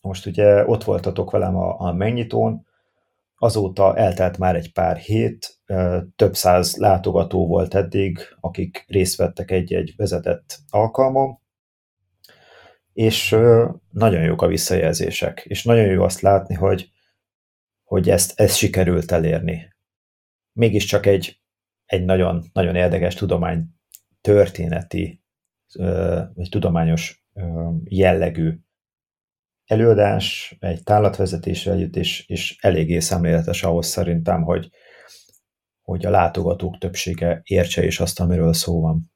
most 0.00 0.26
ugye 0.26 0.66
ott 0.66 0.84
voltatok 0.84 1.30
velem 1.30 1.56
a, 1.56 1.80
a 1.80 1.92
megnyitón, 1.92 2.66
azóta 3.36 3.96
eltelt 3.96 4.38
már 4.38 4.56
egy 4.56 4.72
pár 4.72 4.96
hét, 4.96 5.60
több 6.16 6.34
száz 6.34 6.76
látogató 6.76 7.46
volt 7.46 7.74
eddig, 7.74 8.18
akik 8.40 8.84
részt 8.88 9.16
vettek 9.16 9.50
egy-egy 9.50 9.94
vezetett 9.96 10.58
alkalmon, 10.68 11.38
és 12.92 13.36
nagyon 13.90 14.22
jók 14.22 14.42
a 14.42 14.46
visszajelzések, 14.46 15.44
és 15.44 15.64
nagyon 15.64 15.86
jó 15.86 16.02
azt 16.02 16.20
látni, 16.20 16.54
hogy, 16.54 16.90
hogy 17.84 18.10
ezt, 18.10 18.40
ezt 18.40 18.56
sikerült 18.56 19.12
elérni. 19.12 19.74
Mégiscsak 20.52 21.06
egy, 21.06 21.40
egy 21.88 22.04
nagyon, 22.04 22.44
nagyon 22.52 22.74
érdekes 22.74 23.14
tudomány 23.14 23.64
történeti, 24.20 25.22
vagy 26.34 26.48
tudományos 26.50 27.26
jellegű 27.84 28.58
előadás, 29.64 30.56
egy 30.60 30.82
tárlatvezetésre 30.82 31.72
együtt, 31.72 31.96
és, 31.96 32.28
és 32.28 32.58
eléggé 32.60 32.98
szemléletes 32.98 33.62
ahhoz 33.62 33.86
szerintem, 33.86 34.42
hogy, 34.42 34.70
hogy 35.82 36.06
a 36.06 36.10
látogatók 36.10 36.78
többsége 36.78 37.40
értse 37.44 37.84
is 37.86 38.00
azt, 38.00 38.20
amiről 38.20 38.52
szó 38.52 38.80
van. 38.80 39.10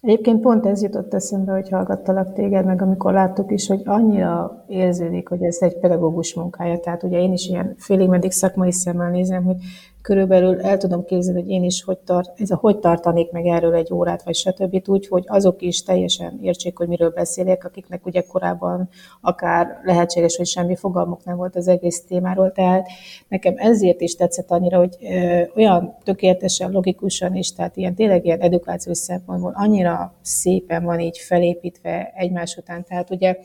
Egyébként 0.00 0.40
pont 0.40 0.66
ez 0.66 0.82
jutott 0.82 1.14
eszembe, 1.14 1.52
hogy 1.52 1.68
hallgattalak 1.68 2.32
téged, 2.32 2.64
meg 2.64 2.82
amikor 2.82 3.12
láttuk 3.12 3.52
is, 3.52 3.66
hogy 3.66 3.80
annyira 3.84 4.64
érződik, 4.68 5.28
hogy 5.28 5.42
ez 5.42 5.56
egy 5.60 5.78
pedagógus 5.78 6.34
munkája. 6.34 6.78
Tehát 6.78 7.02
ugye 7.02 7.18
én 7.18 7.32
is 7.32 7.46
ilyen 7.46 7.74
félig 7.76 8.08
meddig 8.08 8.30
szakmai 8.30 8.72
szemmel 8.72 9.10
nézem, 9.10 9.44
hogy 9.44 9.56
körülbelül 10.02 10.60
el 10.60 10.76
tudom 10.76 11.04
képzelni, 11.04 11.40
hogy 11.40 11.50
én 11.50 11.62
is 11.62 11.82
hogy, 11.82 11.98
tart, 11.98 12.40
ez 12.40 12.50
a, 12.50 12.56
hogy 12.56 12.78
tartanék 12.78 13.30
meg 13.30 13.46
erről 13.46 13.74
egy 13.74 13.92
órát, 13.92 14.22
vagy 14.22 14.34
stb. 14.34 14.82
úgy, 14.86 15.06
hogy 15.06 15.24
azok 15.26 15.62
is 15.62 15.82
teljesen 15.82 16.38
értsék, 16.42 16.76
hogy 16.76 16.88
miről 16.88 17.10
beszélek, 17.10 17.64
akiknek 17.64 18.06
ugye 18.06 18.20
korábban 18.20 18.88
akár 19.20 19.80
lehetséges, 19.84 20.36
hogy 20.36 20.46
semmi 20.46 20.76
fogalmuk 20.76 21.24
nem 21.24 21.36
volt 21.36 21.56
az 21.56 21.68
egész 21.68 22.04
témáról. 22.04 22.52
Tehát 22.52 22.88
nekem 23.28 23.54
ezért 23.56 24.00
is 24.00 24.14
tetszett 24.14 24.50
annyira, 24.50 24.78
hogy 24.78 24.96
ö, 25.00 25.42
olyan 25.56 25.96
tökéletesen, 26.04 26.70
logikusan 26.70 27.34
is, 27.34 27.52
tehát 27.52 27.76
ilyen 27.76 27.94
tényleg 27.94 28.24
ilyen 28.24 28.40
edukációs 28.40 28.98
szempontból 28.98 29.52
annyira 29.54 30.14
szépen 30.20 30.84
van 30.84 31.00
így 31.00 31.18
felépítve 31.18 32.12
egymás 32.16 32.56
után. 32.56 32.84
Tehát 32.88 33.10
ugye, 33.10 33.36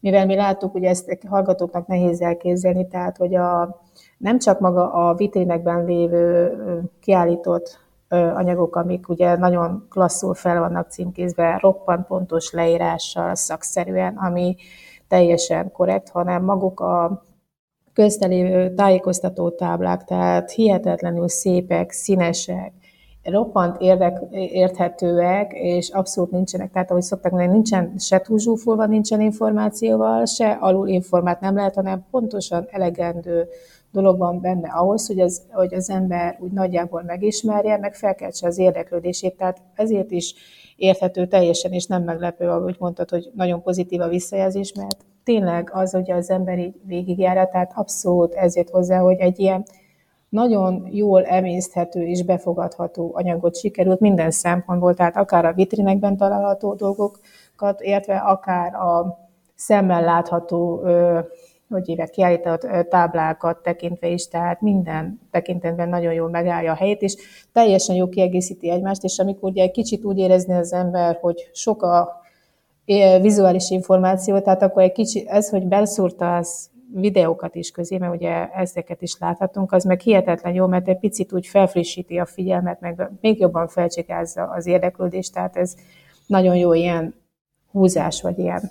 mivel 0.00 0.26
mi 0.26 0.34
láttuk, 0.34 0.72
hogy 0.72 0.84
ezt 0.84 1.18
hallgatóknak 1.28 1.86
nehéz 1.86 2.20
elképzelni, 2.20 2.88
tehát 2.88 3.16
hogy 3.16 3.34
a 3.34 3.80
nem 4.22 4.38
csak 4.38 4.60
maga 4.60 4.92
a 4.92 5.14
vitrénekben 5.14 5.84
lévő 5.84 6.52
kiállított 7.00 7.78
anyagok, 8.08 8.76
amik 8.76 9.08
ugye 9.08 9.36
nagyon 9.36 9.86
klasszul 9.90 10.34
fel 10.34 10.60
vannak 10.60 10.90
címkézve, 10.90 11.58
roppant 11.60 12.06
pontos 12.06 12.52
leírással, 12.52 13.34
szakszerűen, 13.34 14.16
ami 14.16 14.56
teljesen 15.08 15.72
korrekt, 15.72 16.08
hanem 16.08 16.44
maguk 16.44 16.80
a 16.80 17.22
köztelévő 17.92 18.74
tájékoztató 18.74 19.50
táblák, 19.50 20.04
tehát 20.04 20.50
hihetetlenül 20.50 21.28
szépek, 21.28 21.90
színesek, 21.90 22.72
roppant 23.22 23.80
érdek, 23.80 24.18
érthetőek, 24.32 25.52
és 25.52 25.90
abszolút 25.90 26.30
nincsenek, 26.30 26.72
tehát 26.72 26.90
ahogy 26.90 27.02
szokták 27.02 27.32
mondani, 27.32 27.52
nincsen 27.52 27.94
se 27.98 28.20
túlzsúfolva, 28.20 28.86
nincsen 28.86 29.20
információval, 29.20 30.24
se 30.26 30.50
alul 30.50 30.88
informált 30.88 31.40
nem 31.40 31.54
lehet, 31.54 31.74
hanem 31.74 32.04
pontosan 32.10 32.66
elegendő 32.70 33.48
dolog 33.92 34.18
van 34.18 34.40
benne 34.40 34.68
ahhoz, 34.68 35.06
hogy 35.06 35.20
az, 35.20 35.42
hogy 35.50 35.74
az 35.74 35.90
ember 35.90 36.36
úgy 36.40 36.52
nagyjából 36.52 37.02
megismerje, 37.02 37.78
meg 37.78 37.94
felkeltse 37.94 38.46
az 38.46 38.58
érdeklődését. 38.58 39.36
Tehát 39.36 39.62
ezért 39.74 40.10
is 40.10 40.34
érthető 40.76 41.26
teljesen, 41.26 41.72
és 41.72 41.86
nem 41.86 42.02
meglepő, 42.02 42.48
ahogy 42.48 42.76
mondtad, 42.78 43.10
hogy 43.10 43.30
nagyon 43.34 43.62
pozitív 43.62 44.00
a 44.00 44.08
visszajelzés, 44.08 44.72
mert 44.72 44.96
tényleg 45.24 45.70
az, 45.72 45.92
hogy 45.92 46.10
az 46.10 46.30
ember 46.30 46.58
így 46.58 46.74
végigjárja, 46.86 47.48
tehát 47.48 47.72
abszolút 47.74 48.34
ezért 48.34 48.70
hozzá, 48.70 48.98
hogy 48.98 49.16
egy 49.16 49.38
ilyen 49.38 49.64
nagyon 50.28 50.88
jól 50.90 51.24
emészthető 51.24 52.06
és 52.06 52.24
befogadható 52.24 53.10
anyagot 53.14 53.56
sikerült 53.56 54.00
minden 54.00 54.30
szempontból, 54.30 54.94
tehát 54.94 55.16
akár 55.16 55.44
a 55.44 55.52
vitrinekben 55.52 56.16
található 56.16 56.74
dolgokat 56.74 57.80
értve, 57.80 58.16
akár 58.16 58.74
a 58.74 59.18
szemmel 59.54 60.02
látható 60.04 60.82
hogy 61.72 61.86
hívják, 61.86 62.10
kiállított 62.10 62.88
táblákat 62.88 63.62
tekintve 63.62 64.08
is, 64.08 64.28
tehát 64.28 64.60
minden 64.60 65.20
tekintetben 65.30 65.88
nagyon 65.88 66.12
jól 66.12 66.28
megállja 66.28 66.72
a 66.72 66.76
helyét, 66.76 67.02
és 67.02 67.16
teljesen 67.52 67.96
jó 67.96 68.08
kiegészíti 68.08 68.70
egymást, 68.70 69.04
és 69.04 69.18
amikor 69.18 69.50
ugye 69.50 69.62
egy 69.62 69.70
kicsit 69.70 70.04
úgy 70.04 70.18
érezni 70.18 70.54
az 70.54 70.72
ember, 70.72 71.18
hogy 71.20 71.50
sok 71.52 71.82
a 71.82 72.20
vizuális 73.20 73.70
információ, 73.70 74.40
tehát 74.40 74.62
akkor 74.62 74.82
egy 74.82 74.92
kicsit 74.92 75.28
ez, 75.28 75.48
hogy 75.50 75.66
belszúrta 75.66 76.36
az 76.36 76.70
videókat 76.94 77.54
is 77.54 77.70
közé, 77.70 77.98
mert 77.98 78.14
ugye 78.14 78.48
ezeket 78.48 79.02
is 79.02 79.18
láthatunk, 79.18 79.72
az 79.72 79.84
meg 79.84 80.00
hihetetlen 80.00 80.54
jó, 80.54 80.66
mert 80.66 80.88
egy 80.88 80.98
picit 80.98 81.32
úgy 81.32 81.46
felfrissíti 81.46 82.18
a 82.18 82.26
figyelmet, 82.26 82.80
meg 82.80 83.10
még 83.20 83.40
jobban 83.40 83.68
felcsikázza 83.68 84.42
az 84.44 84.66
érdeklődést, 84.66 85.32
tehát 85.32 85.56
ez 85.56 85.74
nagyon 86.26 86.56
jó 86.56 86.72
ilyen 86.72 87.14
húzás, 87.70 88.22
vagy 88.22 88.38
ilyen 88.38 88.70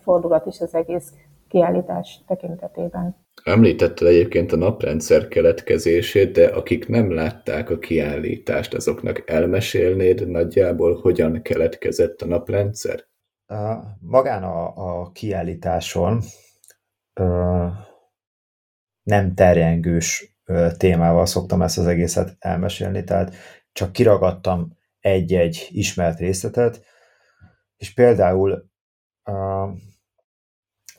fordulat 0.00 0.46
is 0.46 0.60
az 0.60 0.74
egész 0.74 1.12
kiállítás 1.56 2.20
tekintetében. 2.26 3.16
Említetted 3.44 4.06
egyébként 4.08 4.52
a 4.52 4.56
naprendszer 4.56 5.28
keletkezését, 5.28 6.32
de 6.32 6.46
akik 6.46 6.88
nem 6.88 7.14
látták 7.14 7.70
a 7.70 7.78
kiállítást, 7.78 8.74
azoknak 8.74 9.30
elmesélnéd 9.30 10.28
nagyjából, 10.28 11.00
hogyan 11.00 11.42
keletkezett 11.42 12.20
a 12.20 12.26
naprendszer? 12.26 13.04
Magán 14.00 14.42
a, 14.42 14.72
a 14.76 15.10
kiállításon 15.12 16.20
ö, 17.14 17.66
nem 19.02 19.34
terjengős 19.34 20.38
ö, 20.44 20.68
témával 20.78 21.26
szoktam 21.26 21.62
ezt 21.62 21.78
az 21.78 21.86
egészet 21.86 22.36
elmesélni, 22.38 23.04
tehát 23.04 23.34
csak 23.72 23.92
kiragadtam 23.92 24.76
egy-egy 25.00 25.68
ismert 25.70 26.18
részletet, 26.18 26.84
és 27.76 27.94
például 27.94 28.70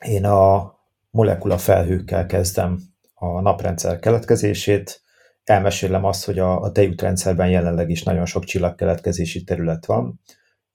én 0.00 0.24
a 0.24 0.72
molekula 1.10 1.58
felhőkkel 1.58 2.26
kezdem 2.26 2.80
a 3.14 3.40
naprendszer 3.40 3.98
keletkezését, 3.98 5.02
elmesélem 5.44 6.04
azt, 6.04 6.24
hogy 6.24 6.38
a, 6.38 6.60
a 6.60 6.72
tejútrendszerben 6.72 7.48
jelenleg 7.48 7.90
is 7.90 8.02
nagyon 8.02 8.26
sok 8.26 8.44
csillagkeletkezési 8.44 9.44
terület 9.44 9.86
van. 9.86 10.20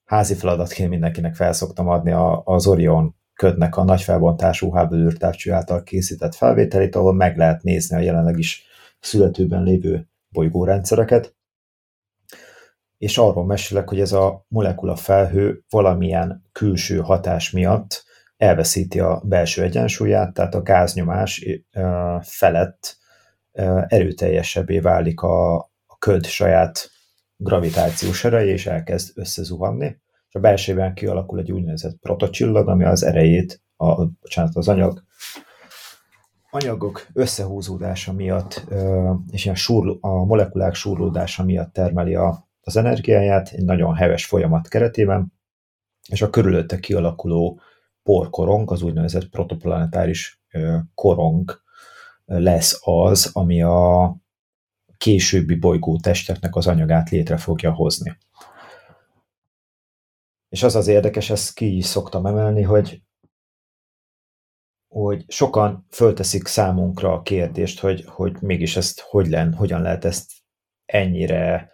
Házi 0.05 0.33
feladatként 0.33 0.89
mindenkinek 0.89 1.35
felszoktam 1.35 1.87
adni 1.87 2.11
a, 2.11 2.41
az 2.45 2.67
Orion 2.67 3.15
ködnek 3.33 3.77
a 3.77 3.83
nagy 3.83 4.01
felbontású 4.01 4.77
Hubble 4.77 4.99
űrtávcső 4.99 5.51
által 5.51 5.83
készített 5.83 6.35
felvételét, 6.35 6.95
ahol 6.95 7.13
meg 7.13 7.37
lehet 7.37 7.63
nézni 7.63 7.95
a 7.95 7.99
jelenleg 7.99 8.37
is 8.37 8.65
születőben 8.99 9.63
lévő 9.63 10.07
bolygórendszereket. 10.29 11.35
És 12.97 13.17
arról 13.17 13.45
mesélek, 13.45 13.89
hogy 13.89 13.99
ez 13.99 14.11
a 14.11 14.45
molekula 14.47 14.95
felhő 14.95 15.63
valamilyen 15.69 16.43
külső 16.51 16.97
hatás 16.97 17.51
miatt 17.51 18.03
elveszíti 18.37 18.99
a 18.99 19.21
belső 19.25 19.63
egyensúlyát, 19.63 20.33
tehát 20.33 20.55
a 20.55 20.61
gáznyomás 20.61 21.45
felett 22.21 22.97
erőteljesebbé 23.87 24.79
válik 24.79 25.21
a, 25.21 25.71
köd 26.03 26.25
saját 26.25 26.89
gravitációs 27.37 28.23
ereje, 28.23 28.51
és 28.51 28.65
elkezd 28.65 29.11
összezuhanni. 29.15 30.01
És 30.27 30.35
a 30.35 30.39
belsőben 30.39 30.93
kialakul 30.93 31.39
egy 31.39 31.51
úgynevezett 31.51 31.97
protocsillag, 31.99 32.67
ami 32.67 32.83
az 32.83 33.03
erejét, 33.03 33.61
a, 33.75 34.05
bocsánat, 34.05 34.55
az 34.55 34.67
anyag, 34.67 35.03
anyagok 36.49 37.07
összehúzódása 37.13 38.13
miatt, 38.13 38.65
és 39.31 39.43
ilyen 39.43 39.55
súrló, 39.55 39.97
a 40.01 40.25
molekulák 40.25 40.73
súrlódása 40.73 41.43
miatt 41.43 41.73
termeli 41.73 42.15
a, 42.15 42.47
az 42.61 42.75
energiáját 42.75 43.49
egy 43.49 43.63
nagyon 43.63 43.95
heves 43.95 44.25
folyamat 44.25 44.67
keretében, 44.67 45.33
és 46.09 46.21
a 46.21 46.29
körülötte 46.29 46.79
kialakuló 46.79 47.61
porkorong, 48.03 48.71
az 48.71 48.81
úgynevezett 48.81 49.29
protoplanetáris 49.29 50.41
korong 50.93 51.61
lesz 52.25 52.79
az, 52.81 53.29
ami 53.33 53.61
a 53.61 54.15
későbbi 54.97 55.55
bolygótesteknek 55.55 56.55
az 56.55 56.67
anyagát 56.67 57.09
létre 57.09 57.37
fogja 57.37 57.73
hozni. 57.73 58.17
És 60.49 60.63
az 60.63 60.75
az 60.75 60.87
érdekes, 60.87 61.29
ezt 61.29 61.53
ki 61.53 61.77
is 61.77 61.85
szoktam 61.85 62.25
emelni, 62.25 62.61
hogy, 62.61 63.01
hogy 64.87 65.25
sokan 65.27 65.87
fölteszik 65.89 66.47
számunkra 66.47 67.13
a 67.13 67.21
kérdést, 67.21 67.79
hogy, 67.79 68.05
hogy 68.05 68.41
mégis 68.41 68.75
ezt 68.75 68.99
hogy 68.99 69.27
len, 69.27 69.53
hogyan 69.53 69.81
lehet 69.81 70.05
ezt 70.05 70.31
ennyire 70.85 71.71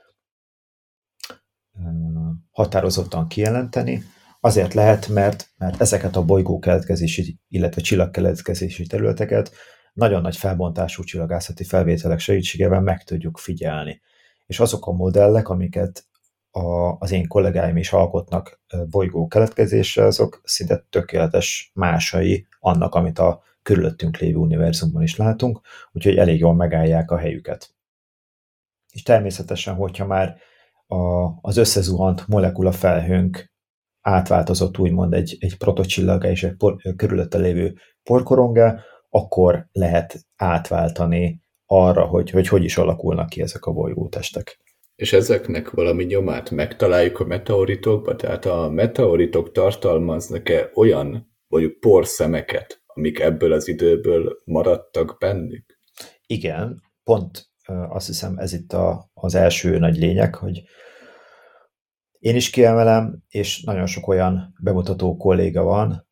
határozottan 2.51 3.27
kijelenteni, 3.27 4.03
Azért 4.39 4.73
lehet, 4.73 5.07
mert, 5.07 5.49
mert 5.57 5.81
ezeket 5.81 6.15
a 6.15 6.25
bolygó 6.25 6.59
keletkezési, 6.59 7.39
illetve 7.47 7.81
csillagkeletkezési 7.81 8.87
területeket 8.87 9.51
nagyon 9.93 10.21
nagy 10.21 10.37
felbontású 10.37 11.03
csillagászati 11.03 11.63
felvételek 11.63 12.19
segítségével 12.19 12.81
meg 12.81 13.03
tudjuk 13.03 13.37
figyelni. 13.37 14.01
És 14.45 14.59
azok 14.59 14.87
a 14.87 14.91
modellek, 14.91 15.49
amiket 15.49 16.05
a, 16.51 16.95
az 16.99 17.11
én 17.11 17.27
kollégáim 17.27 17.77
is 17.77 17.91
alkotnak 17.91 18.61
bolygó 18.89 19.27
keletkezésre, 19.27 20.03
azok 20.03 20.41
szinte 20.43 20.85
tökéletes 20.89 21.71
másai 21.73 22.47
annak, 22.59 22.95
amit 22.95 23.19
a 23.19 23.41
körülöttünk 23.61 24.17
lévő 24.17 24.37
univerzumban 24.37 25.01
is 25.01 25.15
látunk, 25.15 25.61
úgyhogy 25.91 26.17
elég 26.17 26.39
jól 26.39 26.55
megállják 26.55 27.11
a 27.11 27.17
helyüket. 27.17 27.73
És 28.91 29.03
természetesen, 29.03 29.75
hogyha 29.75 30.05
már 30.05 30.37
a, 30.87 30.97
az 31.41 31.57
összezuhant 31.57 32.27
molekula 32.27 32.71
felhőnk 32.71 33.51
átváltozott 34.01 34.77
úgymond 34.77 35.13
egy, 35.13 35.37
egy 35.39 35.57
protocsillaga 35.57 36.29
és 36.29 36.43
egy 36.43 36.55
por, 36.55 36.75
körülötte 36.95 37.37
lévő 37.37 37.75
porkorongá, 38.03 38.83
akkor 39.09 39.67
lehet 39.71 40.19
átváltani 40.35 41.41
arra, 41.65 42.05
hogy, 42.05 42.29
hogy 42.29 42.47
hogy 42.47 42.63
is 42.63 42.77
alakulnak 42.77 43.29
ki 43.29 43.41
ezek 43.41 43.65
a 43.65 43.71
bolygótestek. 43.71 44.59
És 44.95 45.13
ezeknek 45.13 45.69
valami 45.69 46.03
nyomát 46.03 46.49
megtaláljuk 46.49 47.19
a 47.19 47.25
meteoritokba? 47.25 48.15
Tehát 48.15 48.45
a 48.45 48.69
meteoritok 48.69 49.51
tartalmaznak-e 49.51 50.69
olyan, 50.73 51.35
mondjuk 51.47 51.79
porszemeket, 51.79 52.81
amik 52.85 53.19
ebből 53.19 53.53
az 53.53 53.67
időből 53.67 54.41
maradtak 54.45 55.15
bennük? 55.19 55.79
Igen, 56.25 56.81
pont 57.03 57.47
azt 57.89 58.07
hiszem 58.07 58.37
ez 58.37 58.53
itt 58.53 58.73
a, 58.73 59.09
az 59.13 59.35
első 59.35 59.77
nagy 59.77 59.97
lényeg, 59.97 60.35
hogy 60.35 60.61
én 62.19 62.35
is 62.35 62.49
kiemelem, 62.49 63.23
és 63.29 63.63
nagyon 63.63 63.85
sok 63.85 64.07
olyan 64.07 64.53
bemutató 64.59 65.17
kolléga 65.17 65.63
van 65.63 66.07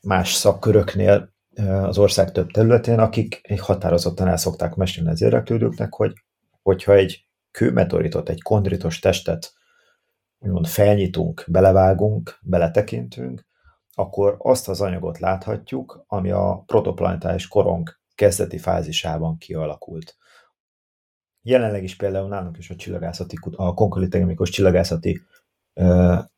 más 0.00 0.32
szakköröknél 0.32 1.34
az 1.82 1.98
ország 1.98 2.32
több 2.32 2.50
területén, 2.50 2.98
akik 2.98 3.60
határozottan 3.60 4.28
el 4.28 4.36
szokták 4.36 4.74
mesélni 4.74 5.10
az 5.10 5.22
érdeklődőknek, 5.22 5.94
hogy 5.94 6.12
hogyha 6.62 6.94
egy 6.94 7.28
kőmeteoritot, 7.50 8.28
egy 8.28 8.42
kondritos 8.42 8.98
testet 8.98 9.52
úgymond 10.38 10.66
felnyitunk, 10.66 11.44
belevágunk, 11.48 12.38
beletekintünk, 12.42 13.46
akkor 13.94 14.36
azt 14.38 14.68
az 14.68 14.80
anyagot 14.80 15.18
láthatjuk, 15.18 16.04
ami 16.06 16.30
a 16.30 16.62
protoplanetáris 16.66 17.48
korong 17.48 17.98
kezdeti 18.14 18.58
fázisában 18.58 19.36
kialakult. 19.36 20.16
Jelenleg 21.42 21.82
is 21.82 21.96
például 21.96 22.28
nálunk 22.28 22.58
is 22.58 22.70
a 22.70 22.76
csillagászati, 22.76 23.38
a 23.56 23.74
konkolitechnikus 23.74 24.50
csillagászati 24.50 25.20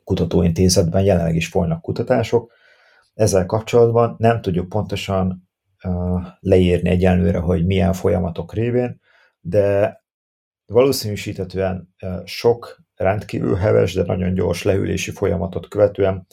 kutatóintézetben 0.04 1.02
jelenleg 1.02 1.34
is 1.34 1.46
folynak 1.46 1.82
kutatások. 1.82 2.52
Ezzel 3.14 3.46
kapcsolatban 3.46 4.14
nem 4.18 4.40
tudjuk 4.40 4.68
pontosan 4.68 5.48
leírni 6.40 6.88
egyenlőre, 6.88 7.38
hogy 7.38 7.66
milyen 7.66 7.92
folyamatok 7.92 8.54
révén, 8.54 9.00
de 9.40 10.00
valószínűsítetően 10.66 11.94
sok 12.24 12.84
rendkívül 12.94 13.54
heves, 13.54 13.94
de 13.94 14.02
nagyon 14.02 14.34
gyors 14.34 14.62
lehűlési 14.62 15.10
folyamatot 15.10 15.68
követően 15.68 16.26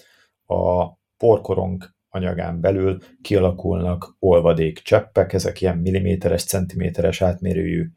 a 0.45 0.87
porkorong 1.17 1.83
anyagán 2.09 2.59
belül 2.59 2.97
kialakulnak 3.21 4.15
olvadék 4.19 4.79
cseppek, 4.79 5.33
ezek 5.33 5.61
ilyen 5.61 5.77
milliméteres, 5.77 6.43
centiméteres 6.43 7.21
átmérőjű 7.21 7.89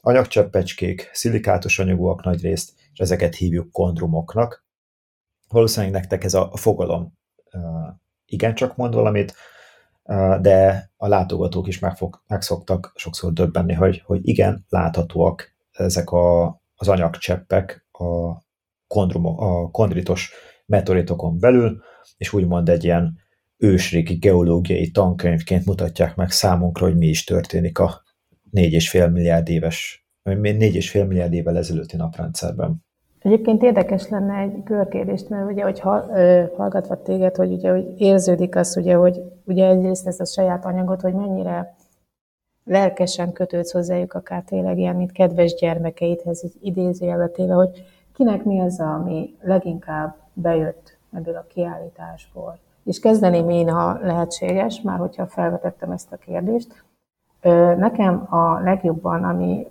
anyagcseppecskék, 0.00 1.10
szilikátos 1.12 1.78
anyagúak 1.78 2.24
nagy 2.24 2.42
részt, 2.42 2.72
és 2.98 3.04
ezeket 3.04 3.34
hívjuk 3.34 3.72
kondrumoknak. 3.72 4.66
Valószínűleg 5.48 5.94
nektek 5.94 6.24
ez 6.24 6.34
a 6.34 6.50
fogalom 6.54 7.18
igencsak 8.26 8.76
mond 8.76 8.94
valamit, 8.94 9.34
de 10.40 10.90
a 10.96 11.08
látogatók 11.08 11.66
is 11.66 11.78
megfog, 11.78 12.22
megszoktak 12.26 12.92
sokszor 12.94 13.32
döbbenni, 13.32 13.72
hogy, 13.72 14.02
hogy 14.04 14.28
igen, 14.28 14.64
láthatóak 14.68 15.56
ezek 15.72 16.10
a, 16.10 16.46
az 16.74 16.88
anyagcseppek 16.88 17.86
a, 17.90 18.36
kondrum, 18.86 19.26
a 19.26 19.70
kondritos 19.70 20.32
meteoritokon 20.66 21.38
belül, 21.38 21.82
és 22.16 22.32
úgymond 22.32 22.68
egy 22.68 22.84
ilyen 22.84 23.18
ősrégi 23.56 24.14
geológiai 24.14 24.90
tankönyvként 24.90 25.64
mutatják 25.64 26.16
meg 26.16 26.30
számunkra, 26.30 26.86
hogy 26.86 26.96
mi 26.96 27.06
is 27.06 27.24
történik 27.24 27.78
a 27.78 28.02
4,5 28.52 29.12
milliárd 29.12 29.48
éves, 29.48 30.06
4,5 30.24 31.06
milliárd 31.06 31.32
évvel 31.32 31.56
ezelőtti 31.56 31.96
naprendszerben. 31.96 32.86
Egyébként 33.22 33.62
érdekes 33.62 34.08
lenne 34.08 34.34
egy 34.34 34.62
körkérdést, 34.64 35.28
mert 35.28 35.50
ugye, 35.50 35.62
hogy 35.62 35.80
hallgatva 36.56 37.02
téged, 37.02 37.36
hogy 37.36 37.52
ugye, 37.52 37.70
hogy 37.70 38.00
érződik 38.00 38.56
az, 38.56 38.76
ugye, 38.76 38.94
hogy 38.94 39.22
ugye 39.44 39.66
egyrészt 39.66 40.06
ezt 40.06 40.20
a 40.20 40.24
saját 40.24 40.64
anyagot, 40.64 41.00
hogy 41.00 41.14
mennyire 41.14 41.76
lelkesen 42.64 43.32
kötődsz 43.32 43.72
hozzájuk, 43.72 44.14
akár 44.14 44.42
tényleg 44.42 44.78
ilyen, 44.78 44.96
mint 44.96 45.12
kedves 45.12 45.54
gyermekeidhez, 45.54 46.44
így 46.44 46.56
idézőjelbetéve, 46.60 47.54
hogy 47.54 47.84
kinek 48.14 48.44
mi 48.44 48.60
az, 48.60 48.80
ami 48.80 49.34
leginkább 49.40 50.16
bejött 50.32 50.98
ebből 51.12 51.36
a 51.36 51.46
kiállításból. 51.48 52.58
És 52.84 52.98
kezdeném 52.98 53.48
én, 53.48 53.68
ha 53.68 53.98
lehetséges, 54.02 54.80
már 54.80 54.98
hogyha 54.98 55.26
felvetettem 55.26 55.90
ezt 55.90 56.12
a 56.12 56.16
kérdést. 56.16 56.84
Nekem 57.76 58.26
a 58.30 58.60
legjobban, 58.60 59.24
ami 59.24 59.66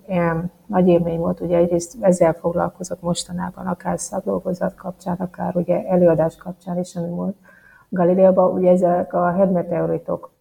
nagy 0.65 0.87
élmény 0.87 1.19
volt, 1.19 1.39
ugye 1.39 1.57
egyrészt 1.57 1.95
ezzel 2.01 2.33
foglalkozott 2.33 3.01
mostanában, 3.01 3.65
akár 3.65 3.99
szakdolgozat 3.99 4.75
kapcsán, 4.75 5.15
akár 5.15 5.55
ugye 5.55 5.87
előadás 5.87 6.35
kapcsán 6.35 6.79
is, 6.79 6.95
ami 6.95 7.09
volt 7.09 7.35
Galileában, 7.89 8.53
ugye 8.53 8.71
ezek 8.71 9.13
a 9.13 9.31
hedmeteoritok, 9.31 10.31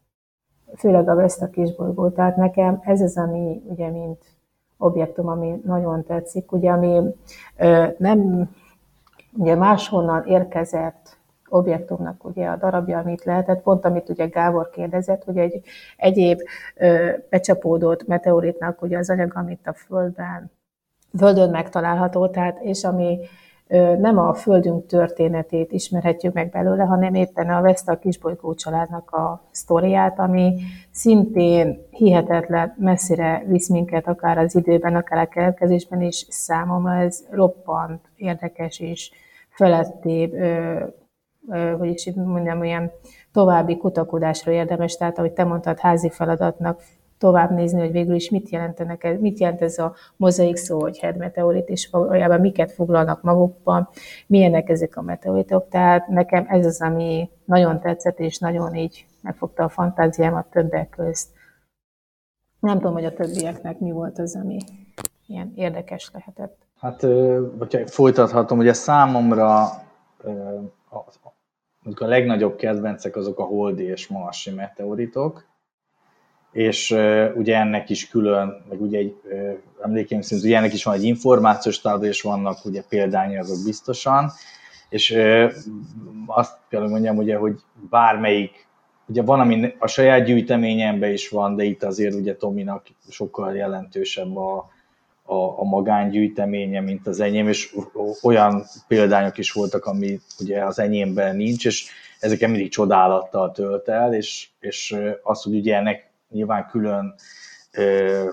főleg 0.77 1.09
a 1.09 1.15
Vesta 1.15 1.51
kisbolygó, 1.51 2.09
tehát 2.09 2.37
nekem 2.37 2.81
ez 2.83 3.01
az, 3.01 3.17
ami 3.17 3.63
ugye 3.69 3.91
mint 3.91 4.25
objektum, 4.79 5.29
ami 5.29 5.61
nagyon 5.65 6.05
tetszik, 6.05 6.53
ugye 6.53 6.71
ami 6.71 7.01
nem 7.99 8.51
ugye 9.33 9.55
máshonnan 9.55 10.25
érkezett 10.27 11.19
objektumnak 11.49 12.25
ugye 12.25 12.47
a 12.47 12.57
darabja, 12.57 12.99
amit 12.99 13.25
lehetett, 13.25 13.63
pont 13.63 13.85
amit 13.85 14.09
ugye 14.09 14.27
Gábor 14.27 14.71
kérdezett, 14.71 15.25
hogy 15.25 15.39
egy 15.39 15.63
egyéb 15.97 16.41
ö, 16.77 17.11
becsapódott 17.31 18.07
meteoritnak 18.07 18.83
ugye 18.83 18.99
az 18.99 19.11
anyag, 19.11 19.33
amit 19.35 19.67
a 19.67 19.73
Földben, 19.73 20.51
Földön 21.19 21.51
megtalálható, 21.51 22.29
tehát, 22.29 22.59
és 22.63 22.85
ami 22.85 23.19
ö, 23.69 23.97
nem 23.97 24.19
a 24.19 24.35
Földünk 24.35 24.87
történetét 24.87 25.73
ismerhetjük 25.73 26.33
meg 26.33 26.51
belőle, 26.51 26.85
hanem 26.85 27.15
éppen 27.15 27.49
a 27.51 27.61
Vesta 27.61 27.99
kisbolygó 27.99 28.55
családnak 28.55 29.11
a 29.11 29.49
sztoriát, 29.51 30.19
ami 30.19 30.57
szintén 30.91 31.87
hihetetlen 31.91 32.75
messzire 32.79 33.45
visz 33.47 33.69
minket, 33.69 34.07
akár 34.07 34.39
az 34.39 34.55
időben, 34.55 34.95
akár 34.95 35.19
a 35.19 35.29
keletkezésben 35.29 36.03
is. 36.03 36.27
Számomra 36.29 36.95
ez 36.95 37.25
roppant 37.31 38.01
érdekes 38.17 38.81
és 38.81 39.11
felettébb 39.49 40.35
hogy 41.79 41.89
is 41.89 42.11
mondjam, 42.15 42.61
olyan 42.61 42.91
további 43.33 43.77
kutakodásra 43.77 44.53
érdemes, 44.53 44.97
tehát 44.97 45.19
ahogy 45.19 45.33
te 45.33 45.45
mondtad, 45.45 45.79
házi 45.79 46.11
feladatnak 46.11 46.83
tovább 47.19 47.51
nézni, 47.51 47.81
hogy 47.81 47.93
végül 47.93 48.15
is 48.15 48.31
mit 48.31 48.49
jelentenek, 48.49 49.21
mit 49.21 49.39
jelent 49.39 49.63
ez 49.63 49.79
a 49.79 49.95
mozaik 50.17 50.57
szó, 50.57 50.81
hogy 50.81 50.99
head 50.99 51.17
meteorit, 51.17 51.69
és 51.69 51.89
valójában 51.91 52.41
miket 52.41 52.73
foglalnak 52.73 53.23
magukban, 53.23 53.89
milyenek 54.27 54.69
ezek 54.69 54.97
a 54.97 55.03
meteoritok. 55.03 55.69
Tehát 55.69 56.09
nekem 56.09 56.47
ez 56.49 56.67
az, 56.67 56.81
ami 56.81 57.31
nagyon 57.45 57.81
tetszett, 57.81 58.19
és 58.19 58.39
nagyon 58.39 58.75
így 58.75 59.07
megfogta 59.23 59.65
a 59.65 59.69
fantáziámat 59.69 60.47
többek 60.47 60.89
közt. 60.89 61.29
Nem 62.61 62.77
tudom, 62.77 62.93
hogy 62.93 63.05
a 63.05 63.13
többieknek 63.13 63.79
mi 63.79 63.91
volt 63.91 64.19
az, 64.19 64.37
ami 64.37 64.59
ilyen 65.27 65.53
érdekes 65.55 66.11
lehetett. 66.13 66.57
Hát, 66.81 67.01
hogyha 67.59 67.87
folytathatom, 67.87 68.59
ugye 68.59 68.73
számomra 68.73 69.69
mondjuk 71.87 72.09
a 72.09 72.11
legnagyobb 72.11 72.57
kedvencek 72.57 73.17
azok 73.17 73.39
a 73.39 73.43
holdi 73.43 73.85
és 73.85 74.09
marsi 74.09 74.51
meteoritok, 74.51 75.47
és 76.53 76.91
uh, 76.91 77.31
ugye 77.35 77.57
ennek 77.57 77.91
is 77.91 78.09
külön, 78.09 78.65
meg 78.69 78.81
ugye 78.81 78.99
egy 78.99 79.15
uh, 79.25 79.53
emlékeim 79.83 80.21
szerint, 80.21 80.47
ugye 80.47 80.57
ennek 80.57 80.73
is 80.73 80.85
van 80.85 80.95
egy 80.95 81.05
információs 81.05 81.81
tábla, 81.81 82.07
és 82.07 82.23
vannak 82.23 82.65
ugye 82.65 82.83
példányok 82.89 83.43
azok 83.43 83.65
biztosan, 83.65 84.31
és 84.89 85.11
uh, 85.11 85.53
azt 86.27 86.59
kell, 86.69 86.89
mondjam, 86.89 87.17
ugye, 87.17 87.37
hogy 87.37 87.61
bármelyik, 87.91 88.67
ugye 89.07 89.23
van, 89.23 89.41
ami 89.41 89.75
a 89.79 89.87
saját 89.87 90.25
gyűjteményemben 90.25 91.13
is 91.13 91.29
van, 91.29 91.57
de 91.57 91.65
itt 91.65 91.83
azért 91.83 92.15
ugye 92.15 92.37
Tominak 92.37 92.87
sokkal 93.09 93.57
jelentősebb 93.57 94.37
a, 94.37 94.71
a, 95.27 95.61
a 95.61 95.65
magángyűjteménye, 95.65 96.81
mint 96.81 97.07
az 97.07 97.21
enyém, 97.21 97.49
és 97.49 97.77
olyan 98.23 98.65
példányok 98.89 99.39
is 99.39 99.53
voltak, 99.53 99.85
ami 99.85 100.21
ugye 100.41 100.65
az 100.65 100.79
enyémben 100.79 101.37
nincs, 101.37 101.67
és 101.67 101.91
ezeken 102.21 102.51
mindig 102.51 102.71
csodálattal 102.71 103.53
tölt 103.53 103.89
el, 103.89 104.15
és, 104.15 104.49
és 104.61 104.97
az, 105.23 105.43
hogy 105.43 105.55
ugye 105.55 105.77
ennek 105.77 106.11
nyilván 106.31 106.67
külön 106.71 107.15
ö, 107.73 108.31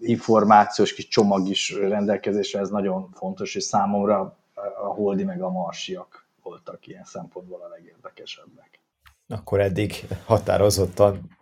információs 0.00 0.94
kis 0.94 1.08
csomag 1.08 1.48
is 1.48 1.74
rendelkezésre, 1.74 2.60
ez 2.60 2.68
nagyon 2.68 3.10
fontos, 3.12 3.54
és 3.54 3.62
számomra 3.62 4.36
a 4.82 4.86
holdi 4.86 5.24
meg 5.24 5.42
a 5.42 5.50
marsiak 5.50 6.26
voltak 6.42 6.86
ilyen 6.86 7.04
szempontból 7.04 7.60
a 7.62 7.68
legérdekesebbek. 7.68 8.80
Akkor 9.28 9.60
eddig 9.60 10.06
határozottan 10.24 11.38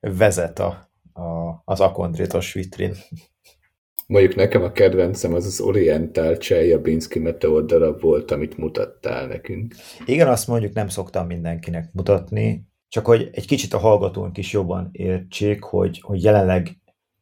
vezet 0.00 0.58
a, 0.58 0.88
a, 1.12 1.62
az 1.64 1.80
akondritos 1.80 2.52
vitrin. 2.52 2.94
Mondjuk 4.06 4.34
nekem 4.34 4.62
a 4.62 4.72
kedvencem 4.72 5.34
az 5.34 5.46
az 5.46 5.60
Oriental 5.60 6.36
Cseljabinski 6.36 7.18
meteor 7.18 7.64
darab 7.64 8.00
volt, 8.00 8.30
amit 8.30 8.56
mutattál 8.56 9.26
nekünk. 9.26 9.74
Igen, 10.04 10.28
azt 10.28 10.48
mondjuk 10.48 10.72
nem 10.72 10.88
szoktam 10.88 11.26
mindenkinek 11.26 11.90
mutatni, 11.92 12.66
csak 12.88 13.06
hogy 13.06 13.28
egy 13.32 13.46
kicsit 13.46 13.72
a 13.72 13.78
hallgatónk 13.78 14.38
is 14.38 14.52
jobban 14.52 14.88
értsék, 14.92 15.62
hogy, 15.62 16.00
hogy 16.00 16.22
jelenleg, 16.22 16.68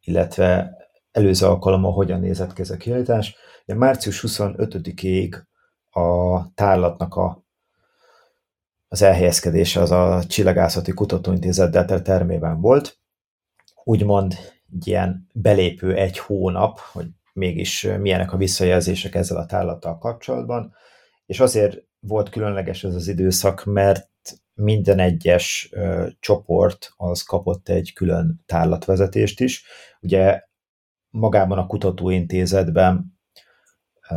illetve 0.01 0.77
előző 1.11 1.45
alkalommal 1.45 1.91
hogyan 1.91 2.19
nézett 2.19 2.53
ki 2.53 2.61
ez 2.61 2.69
a 2.69 2.77
kiállítás. 2.77 3.35
De 3.65 3.73
március 3.73 4.23
25-ig 4.27 5.41
a 5.89 6.53
tárlatnak 6.53 7.15
a 7.15 7.43
az 8.87 9.01
elhelyezkedése 9.01 9.81
az 9.81 9.91
a 9.91 10.23
Csillagászati 10.27 10.91
Kutatóintézet 10.91 11.71
Delta 11.71 12.01
termében 12.01 12.61
volt. 12.61 12.99
Úgymond 13.83 14.35
egy 14.75 14.87
ilyen 14.87 15.29
belépő 15.33 15.95
egy 15.95 16.17
hónap, 16.17 16.79
hogy 16.79 17.07
mégis 17.33 17.87
milyenek 17.99 18.33
a 18.33 18.37
visszajelzések 18.37 19.15
ezzel 19.15 19.37
a 19.37 19.45
tárlattal 19.45 19.97
kapcsolatban, 19.97 20.73
és 21.25 21.39
azért 21.39 21.83
volt 21.99 22.29
különleges 22.29 22.83
ez 22.83 22.95
az 22.95 23.07
időszak, 23.07 23.63
mert 23.63 24.09
minden 24.53 24.99
egyes 24.99 25.69
ö, 25.71 26.07
csoport 26.19 26.93
az 26.95 27.21
kapott 27.21 27.69
egy 27.69 27.93
külön 27.93 28.43
tárlatvezetést 28.45 29.39
is. 29.39 29.65
Ugye 30.01 30.43
magában 31.09 31.57
a 31.57 31.67
kutatóintézetben 31.67 33.19
ö, 34.09 34.15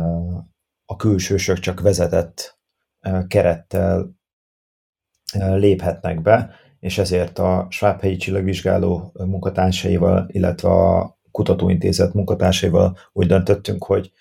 a 0.85 0.95
külsősök 0.95 1.59
csak 1.59 1.79
vezetett 1.79 2.59
ö, 2.99 3.19
kerettel 3.27 4.17
léphetnek 5.33 6.21
be, 6.21 6.55
és 6.79 6.97
ezért 6.97 7.39
a 7.39 7.67
Schwab 7.69 8.01
helyi 8.01 8.15
csillagvizsgáló 8.15 9.11
munkatársaival, 9.13 10.25
illetve 10.31 10.69
a 10.69 11.17
kutatóintézet 11.31 12.13
munkatársaival 12.13 12.97
úgy 13.13 13.27
döntöttünk, 13.27 13.83
hogy, 13.83 14.11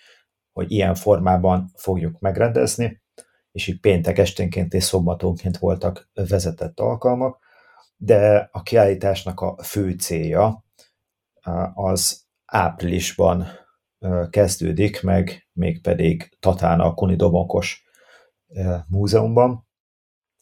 hogy 0.52 0.70
ilyen 0.72 0.94
formában 0.94 1.70
fogjuk 1.74 2.18
megrendezni, 2.20 3.02
és 3.52 3.66
így 3.66 3.80
péntek 3.80 4.18
esténként 4.18 4.74
és 4.74 4.84
szombatonként 4.84 5.58
voltak 5.58 6.10
vezetett 6.28 6.80
alkalmak, 6.80 7.38
de 7.96 8.48
a 8.52 8.62
kiállításnak 8.62 9.40
a 9.40 9.56
fő 9.62 9.90
célja 9.90 10.64
az 11.74 12.26
áprilisban 12.44 13.46
kezdődik, 14.30 15.02
meg 15.02 15.48
mégpedig 15.52 16.36
Tatán 16.40 16.80
a 16.80 16.94
Kuni 16.94 17.16
Domokos 17.16 17.84
múzeumban, 18.86 19.67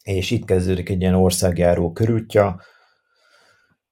és 0.07 0.31
itt 0.31 0.45
kezdődik 0.45 0.89
egy 0.89 1.01
ilyen 1.01 1.13
országjáró 1.13 1.91
körútja, 1.91 2.61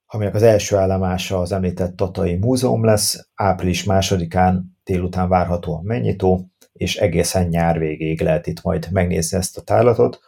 aminek 0.05 0.35
az 0.35 0.43
első 0.43 0.75
állomása 0.75 1.39
az 1.39 1.51
említett 1.51 1.95
Tatai 1.95 2.35
Múzeum 2.35 2.85
lesz, 2.85 3.27
április 3.33 3.83
másodikán 3.83 4.77
délután 4.83 5.29
várható 5.29 5.75
a 5.75 5.81
mennyitó, 5.81 6.49
és 6.73 6.95
egészen 6.95 7.47
nyár 7.47 7.79
végéig 7.79 8.21
lehet 8.21 8.47
itt 8.47 8.61
majd 8.61 8.87
megnézni 8.91 9.37
ezt 9.37 9.57
a 9.57 9.61
tárlatot, 9.61 10.19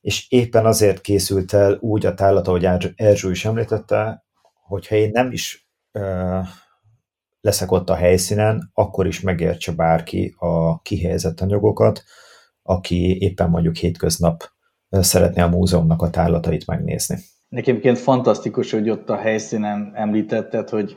és 0.00 0.30
éppen 0.30 0.66
azért 0.66 1.00
készült 1.00 1.52
el 1.52 1.78
úgy 1.80 2.06
a 2.06 2.14
tárlat, 2.14 2.48
ahogy 2.48 2.68
Erzső 2.94 3.30
is 3.30 3.44
említette, 3.44 4.24
hogyha 4.66 4.94
én 4.94 5.10
nem 5.12 5.32
is 5.32 5.68
ö, 5.92 6.38
leszek 7.40 7.70
ott 7.70 7.90
a 7.90 7.94
helyszínen, 7.94 8.70
akkor 8.74 9.06
is 9.06 9.20
megértse 9.20 9.72
bárki 9.72 10.34
a 10.38 10.80
kihelyezett 10.80 11.40
anyagokat, 11.40 12.02
aki 12.62 13.18
éppen 13.18 13.50
mondjuk 13.50 13.76
hétköznap 13.76 14.52
szeretné 15.02 15.42
a 15.42 15.48
múzeumnak 15.48 16.02
a 16.02 16.10
tárlatait 16.10 16.66
megnézni. 16.66 17.18
Nekem 17.48 17.94
fantasztikus, 17.94 18.70
hogy 18.70 18.90
ott 18.90 19.10
a 19.10 19.16
helyszínen 19.16 19.92
említetted, 19.94 20.68
hogy, 20.68 20.94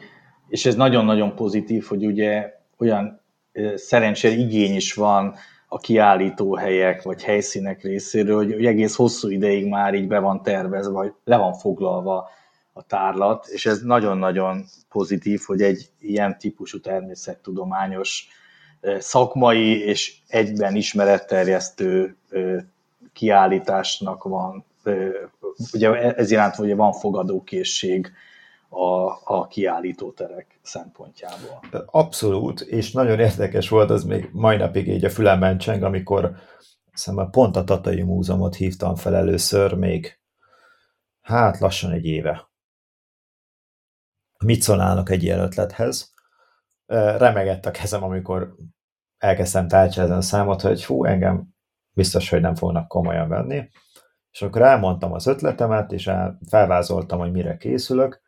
és 0.48 0.66
ez 0.66 0.76
nagyon-nagyon 0.76 1.36
pozitív, 1.36 1.84
hogy 1.84 2.06
ugye 2.06 2.54
olyan 2.78 3.22
szerencsére 3.76 4.36
igény 4.36 4.76
is 4.76 4.94
van 4.94 5.36
a 5.68 5.78
kiállítóhelyek 5.78 7.02
vagy 7.02 7.24
helyszínek 7.24 7.84
részéről, 7.84 8.36
hogy, 8.36 8.54
hogy 8.54 8.66
egész 8.66 8.96
hosszú 8.96 9.30
ideig 9.30 9.68
már 9.68 9.94
így 9.94 10.08
be 10.08 10.20
van 10.20 10.42
tervezve, 10.44 10.92
vagy 10.92 11.14
le 11.24 11.38
van 11.38 11.54
foglalva 11.54 12.30
a 12.74 12.84
tárlat, 12.84 13.48
és 13.48 13.66
ez 13.66 13.82
nagyon-nagyon 13.82 14.66
pozitív, 14.90 15.42
hogy 15.46 15.62
egy 15.62 15.90
ilyen 16.00 16.38
típusú 16.38 16.80
természettudományos 16.80 18.28
szakmai 19.00 19.84
és 19.84 20.16
egyben 20.28 20.76
ismeretterjesztő 20.76 22.18
kiállításnak 23.18 24.24
van, 24.24 24.66
ugye 25.74 26.14
ez 26.16 26.32
iránt 26.32 26.58
ugye 26.58 26.76
van 26.76 26.94
fogadókészség 26.94 28.12
a, 28.70 29.10
a 29.24 29.48
kiállítóterek 29.48 30.60
szempontjából. 30.62 31.60
Abszolút, 31.86 32.62
és 32.62 32.92
nagyon 32.92 33.20
érdekes 33.20 33.70
volt, 33.70 33.90
az 33.90 34.04
még 34.04 34.30
mai 34.32 34.58
napig 34.58 34.88
így 34.88 35.06
a 35.06 35.10
fülemben 35.10 35.58
cseng, 35.58 35.84
amikor 35.84 36.36
hiszem, 36.92 37.30
pont 37.32 37.56
a 37.56 37.64
Tatai 37.64 38.02
Múzeumot 38.02 38.56
hívtam 38.56 38.96
fel 38.96 39.16
először, 39.16 39.74
még 39.74 40.20
hát 41.22 41.60
lassan 41.60 41.92
egy 41.92 42.06
éve. 42.06 42.50
Mit 44.46 44.62
szólnának 44.62 45.10
egy 45.10 45.24
ilyen 45.24 45.40
ötlethez? 45.40 46.14
Remegett 47.18 47.66
a 47.66 47.72
kezem, 47.72 48.04
amikor 48.04 48.56
elkezdtem 49.18 49.68
tárcsázni 49.68 50.16
a 50.16 50.22
számot, 50.22 50.62
hogy 50.62 50.86
hú, 50.86 51.06
engem 51.06 51.56
biztos, 51.98 52.30
hogy 52.30 52.42
nem 52.42 52.56
fognak 52.56 52.88
komolyan 52.88 53.30
venni. 53.30 53.70
És 54.32 54.42
akkor 54.42 54.62
elmondtam 54.62 55.14
az 55.14 55.28
ötletemet, 55.28 55.92
és 55.92 56.12
felvázoltam, 56.50 57.20
hogy 57.20 57.32
mire 57.32 57.58
készülök, 57.58 58.22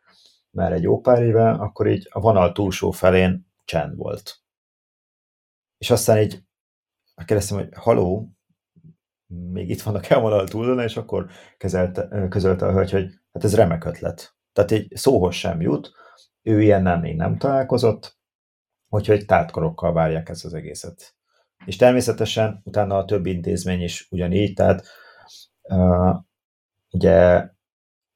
már 0.49 0.73
egy 0.73 0.81
jó 0.83 0.99
pár 1.01 1.21
éve, 1.21 1.51
akkor 1.51 1.87
így 1.87 2.07
a 2.11 2.19
vonal 2.19 2.51
túlsó 2.51 2.91
felén 2.91 3.47
csend 3.65 3.95
volt. 3.95 4.41
És 5.77 5.91
aztán 5.91 6.17
így 6.17 6.43
kérdeztem, 7.25 7.57
hogy 7.57 7.69
haló, 7.75 8.29
még 9.27 9.69
itt 9.69 9.81
vannak 9.81 10.07
vonal 10.07 10.47
túlon, 10.47 10.79
és 10.79 10.97
akkor 10.97 11.29
kezelte, 11.57 12.27
közölte 12.29 12.65
a 12.65 12.71
hölgy, 12.71 12.91
hogy 12.91 13.13
hát 13.33 13.43
ez 13.43 13.55
remek 13.55 13.85
ötlet. 13.85 14.35
Tehát 14.53 14.71
egy 14.71 14.91
szóhoz 14.95 15.35
sem 15.35 15.61
jut, 15.61 15.91
ő 16.41 16.61
ilyennel 16.61 16.99
még 16.99 17.15
nem 17.15 17.37
találkozott, 17.37 18.17
úgyhogy 18.87 19.25
tártkorokkal 19.25 19.93
várják 19.93 20.29
ezt 20.29 20.45
az 20.45 20.53
egészet. 20.53 21.18
És 21.65 21.75
természetesen 21.75 22.61
utána 22.63 22.97
a 22.97 23.05
több 23.05 23.25
intézmény 23.25 23.81
is 23.81 24.07
ugyanígy, 24.11 24.53
tehát 24.53 24.87
uh, 25.61 26.15
ugye 26.89 27.49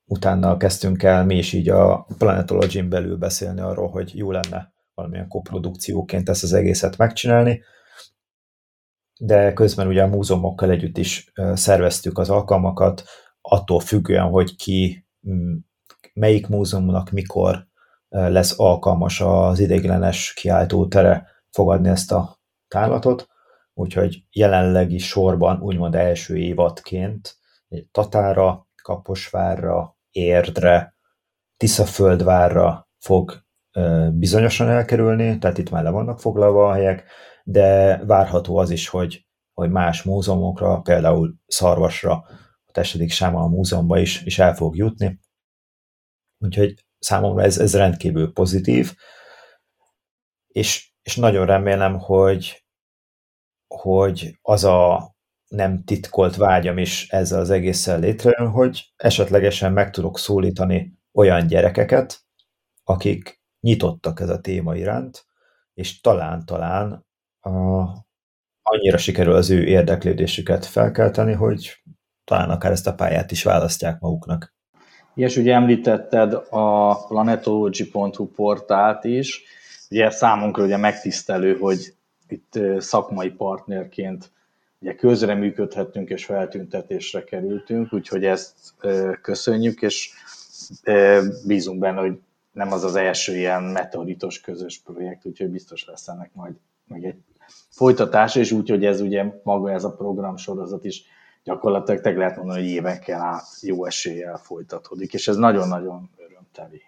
utána 0.06 0.58
kezdtünk 0.58 1.04
el 1.04 1.26
mi 1.26 1.38
is 1.38 1.54
így 1.54 1.70
a 1.70 2.08
Planetology-n 2.18 2.90
belül 2.90 3.18
beszélni 3.18 3.60
arról, 3.60 3.90
hogy 3.90 4.18
jó 4.18 4.32
lenne 4.32 4.74
valamilyen 4.94 5.28
koprodukcióként 5.28 6.30
ezt 6.30 6.44
az 6.44 6.54
egészet 6.54 6.98
megcsinálni, 6.98 7.62
de 9.20 9.54
közben 9.54 9.88
ugye 9.88 10.04
a 10.04 10.08
múzeumokkal 10.08 10.70
együtt 10.70 10.98
is 10.98 11.32
szerveztük 11.54 12.18
az 12.18 12.30
alkalmakat, 12.30 13.04
attól 13.42 13.80
függően, 13.80 14.30
hogy 14.30 14.56
ki, 14.56 15.08
melyik 16.14 16.48
múzeumnak 16.48 17.12
mikor 17.12 17.68
lesz 18.10 18.60
alkalmas 18.60 19.22
az 19.22 19.60
ideiglenes 19.60 20.34
kiáltótere 20.34 21.28
fogadni 21.50 21.90
ezt 21.90 22.12
a 22.12 22.40
tárlatot, 22.68 23.28
úgyhogy 23.74 24.24
jelenlegi 24.32 24.98
sorban 24.98 25.62
úgymond 25.62 25.96
első 25.96 26.38
évadként 26.38 27.38
Tatára, 27.92 28.68
Kaposvárra, 28.82 29.98
Érdre, 30.12 30.96
Tiszaföldvárra 31.58 32.90
fog 33.00 33.44
bizonyosan 34.12 34.70
elkerülni, 34.70 35.38
tehát 35.38 35.58
itt 35.58 35.70
már 35.70 35.84
le 35.84 35.90
vannak 35.90 36.20
foglalva 36.20 36.68
a 36.70 36.74
helyek, 36.74 37.12
de 37.44 37.98
várható 38.06 38.58
az 38.58 38.70
is, 38.70 38.88
hogy, 38.88 39.28
hogy 39.54 39.70
más 39.70 40.04
múzeumokra, 40.04 40.82
például 40.82 41.36
Szarvasra, 41.46 42.12
a 42.66 42.72
Testedik 42.72 43.12
Sáma 43.12 43.42
a 43.42 43.48
múzeumba 43.48 44.00
is, 44.00 44.22
is 44.22 44.40
el 44.40 44.56
fog 44.56 44.76
jutni. 44.76 45.20
Úgyhogy 46.38 46.86
számomra 47.00 47.44
ez, 47.44 47.58
ez 47.58 47.76
rendkívül 47.76 48.34
pozitív, 48.34 48.96
és, 50.48 50.94
és 51.02 51.16
nagyon 51.16 51.46
remélem, 51.46 52.00
hogy, 52.00 52.63
hogy 53.82 54.38
az 54.42 54.64
a 54.64 55.12
nem 55.48 55.84
titkolt 55.84 56.36
vágyam 56.36 56.78
is 56.78 57.10
ezzel 57.10 57.40
az 57.40 57.50
egésszel 57.50 58.00
létrejön, 58.00 58.52
hogy 58.52 58.94
esetlegesen 58.96 59.74
meg 59.74 59.90
tudok 59.90 60.20
szólítani 60.20 61.00
olyan 61.14 61.48
gyerekeket, 61.48 62.22
akik 62.84 63.42
nyitottak 63.60 64.20
ez 64.20 64.30
a 64.30 64.40
téma 64.40 64.76
iránt, 64.76 65.26
és 65.74 66.02
talán-talán 66.02 67.06
annyira 68.62 68.98
sikerül 68.98 69.34
az 69.34 69.50
ő 69.50 69.64
érdeklődésüket 69.64 70.66
felkelteni, 70.66 71.34
hogy 71.34 71.84
talán 72.24 72.50
akár 72.50 72.72
ezt 72.72 72.88
a 72.88 72.94
pályát 72.94 73.32
is 73.32 73.44
választják 73.44 74.00
maguknak. 74.00 74.54
És 75.16 75.38
ugye 75.38 75.54
említetted 75.54 76.34
a 76.50 76.96
planetology.hu 77.08 78.28
portált 78.28 79.04
is, 79.04 79.44
ugye 79.90 80.10
számunkra 80.10 80.64
ugye 80.64 80.78
megtisztelő, 80.78 81.58
hogy 81.58 81.94
itt 82.34 82.60
szakmai 82.80 83.30
partnerként 83.30 84.32
ugye 84.80 84.96
közreműködhettünk 84.96 86.10
és 86.10 86.26
feltüntetésre 86.26 87.24
kerültünk, 87.24 87.94
úgyhogy 87.94 88.26
ezt 88.26 88.74
köszönjük, 89.22 89.82
és 89.82 90.12
bízunk 91.46 91.80
benne, 91.80 92.00
hogy 92.00 92.20
nem 92.52 92.72
az 92.72 92.84
az 92.84 92.96
első 92.96 93.36
ilyen 93.36 93.64
meteoritos 93.64 94.42
közös 94.42 94.80
projekt, 94.80 95.26
úgyhogy 95.26 95.50
biztos 95.50 95.86
lesz 95.86 96.08
ennek 96.08 96.34
majd 96.34 96.54
meg 96.88 97.04
egy 97.04 97.16
folytatás, 97.70 98.36
és 98.36 98.52
úgy, 98.52 98.70
hogy 98.70 98.86
ez 98.86 99.02
ugye 99.02 99.26
maga 99.44 99.72
ez 99.72 99.84
a 99.84 99.96
program 99.96 100.38
sorozat 100.38 100.84
is 100.84 101.04
gyakorlatilag 101.44 102.02
te 102.02 102.12
lehet 102.12 102.38
mondani, 102.38 102.60
hogy 102.60 102.70
évekkel 102.70 103.22
át 103.22 103.46
jó 103.62 103.86
eséllyel 103.86 104.38
folytatódik, 104.38 105.14
és 105.14 105.28
ez 105.28 105.36
nagyon-nagyon 105.36 106.10
örömteli 106.18 106.82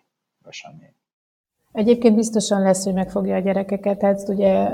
esemény. 0.48 0.94
Egyébként 1.76 2.16
biztosan 2.16 2.62
lesz, 2.62 2.84
hogy 2.84 2.94
megfogja 2.94 3.36
a 3.36 3.40
gyerekeket, 3.40 3.98
tehát 3.98 4.30
ugye, 4.30 4.70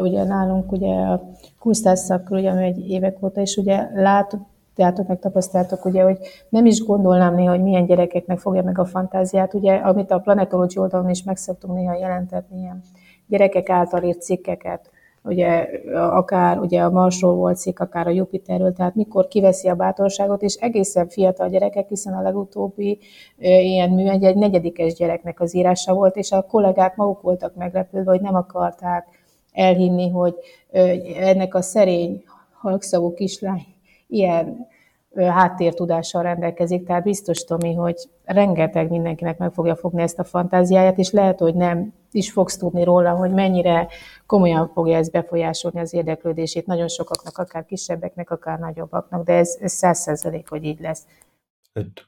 ugye 0.00 0.24
nálunk 0.24 0.72
ugye 0.72 0.94
a 0.94 1.30
kusztásszak, 1.58 2.30
ugye, 2.30 2.50
ami 2.50 2.64
egy 2.64 2.90
évek 2.90 3.16
óta 3.22 3.40
is 3.40 3.56
ugye 3.56 3.88
lát, 3.94 4.38
teátok 4.74 5.08
megtapasztaltok, 5.08 5.84
ugye, 5.84 6.02
hogy 6.02 6.18
nem 6.48 6.66
is 6.66 6.84
gondolnám 6.84 7.34
néha, 7.34 7.50
hogy 7.50 7.62
milyen 7.62 7.86
gyerekeknek 7.86 8.38
fogja 8.38 8.62
meg 8.62 8.78
a 8.78 8.84
fantáziát, 8.84 9.54
ugye, 9.54 9.74
amit 9.74 10.10
a 10.10 10.18
Planetology 10.18 10.78
oldalon 10.78 11.10
is 11.10 11.22
meg 11.22 11.36
szoktunk 11.36 11.74
néha 11.74 11.96
jelentetni, 11.96 12.60
ilyen 12.60 12.82
gyerekek 13.26 13.70
által 13.70 14.02
írt 14.02 14.22
cikkeket, 14.22 14.90
ugye 15.24 15.68
akár 15.92 16.58
ugye 16.58 16.82
a 16.82 16.90
Marsról 16.90 17.34
volt 17.34 17.56
cikk, 17.56 17.78
akár 17.78 18.06
a 18.06 18.10
Jupiterről, 18.10 18.72
tehát 18.72 18.94
mikor 18.94 19.28
kiveszi 19.28 19.68
a 19.68 19.74
bátorságot, 19.74 20.42
és 20.42 20.54
egészen 20.54 21.08
fiatal 21.08 21.48
gyerekek, 21.48 21.88
hiszen 21.88 22.14
a 22.14 22.22
legutóbbi 22.22 22.98
ilyen 23.38 23.90
mű 23.90 24.08
egy, 24.08 24.24
egy 24.24 24.36
negyedikes 24.36 24.94
gyereknek 24.94 25.40
az 25.40 25.54
írása 25.54 25.94
volt, 25.94 26.16
és 26.16 26.32
a 26.32 26.42
kollégák 26.42 26.96
maguk 26.96 27.20
voltak 27.20 27.54
meglepődve, 27.54 28.10
hogy 28.10 28.20
nem 28.20 28.34
akarták 28.34 29.06
elhinni, 29.52 30.08
hogy 30.08 30.34
ennek 31.18 31.54
a 31.54 31.62
szerény, 31.62 32.24
halkszavú 32.52 33.14
kislány 33.14 33.66
ilyen 34.08 34.66
háttértudással 35.16 36.22
rendelkezik, 36.22 36.86
tehát 36.86 37.02
biztos, 37.02 37.44
Tomi, 37.44 37.74
hogy 37.74 37.96
rengeteg 38.24 38.90
mindenkinek 38.90 39.38
meg 39.38 39.52
fogja 39.52 39.76
fogni 39.76 40.02
ezt 40.02 40.18
a 40.18 40.24
fantáziáját, 40.24 40.98
és 40.98 41.10
lehet, 41.10 41.38
hogy 41.38 41.54
nem 41.54 41.94
is 42.10 42.32
fogsz 42.32 42.56
tudni 42.56 42.84
róla, 42.84 43.10
hogy 43.10 43.30
mennyire 43.30 43.88
komolyan 44.26 44.70
fogja 44.74 44.96
ez 44.96 45.08
befolyásolni 45.08 45.80
az 45.80 45.94
érdeklődését 45.94 46.66
nagyon 46.66 46.88
sokaknak, 46.88 47.38
akár 47.38 47.64
kisebbeknek, 47.64 48.30
akár 48.30 48.58
nagyobbaknak, 48.58 49.24
de 49.24 49.32
ez 49.32 49.58
száz 49.64 49.98
százalék, 49.98 50.48
hogy 50.48 50.64
így 50.64 50.80
lesz. 50.80 51.06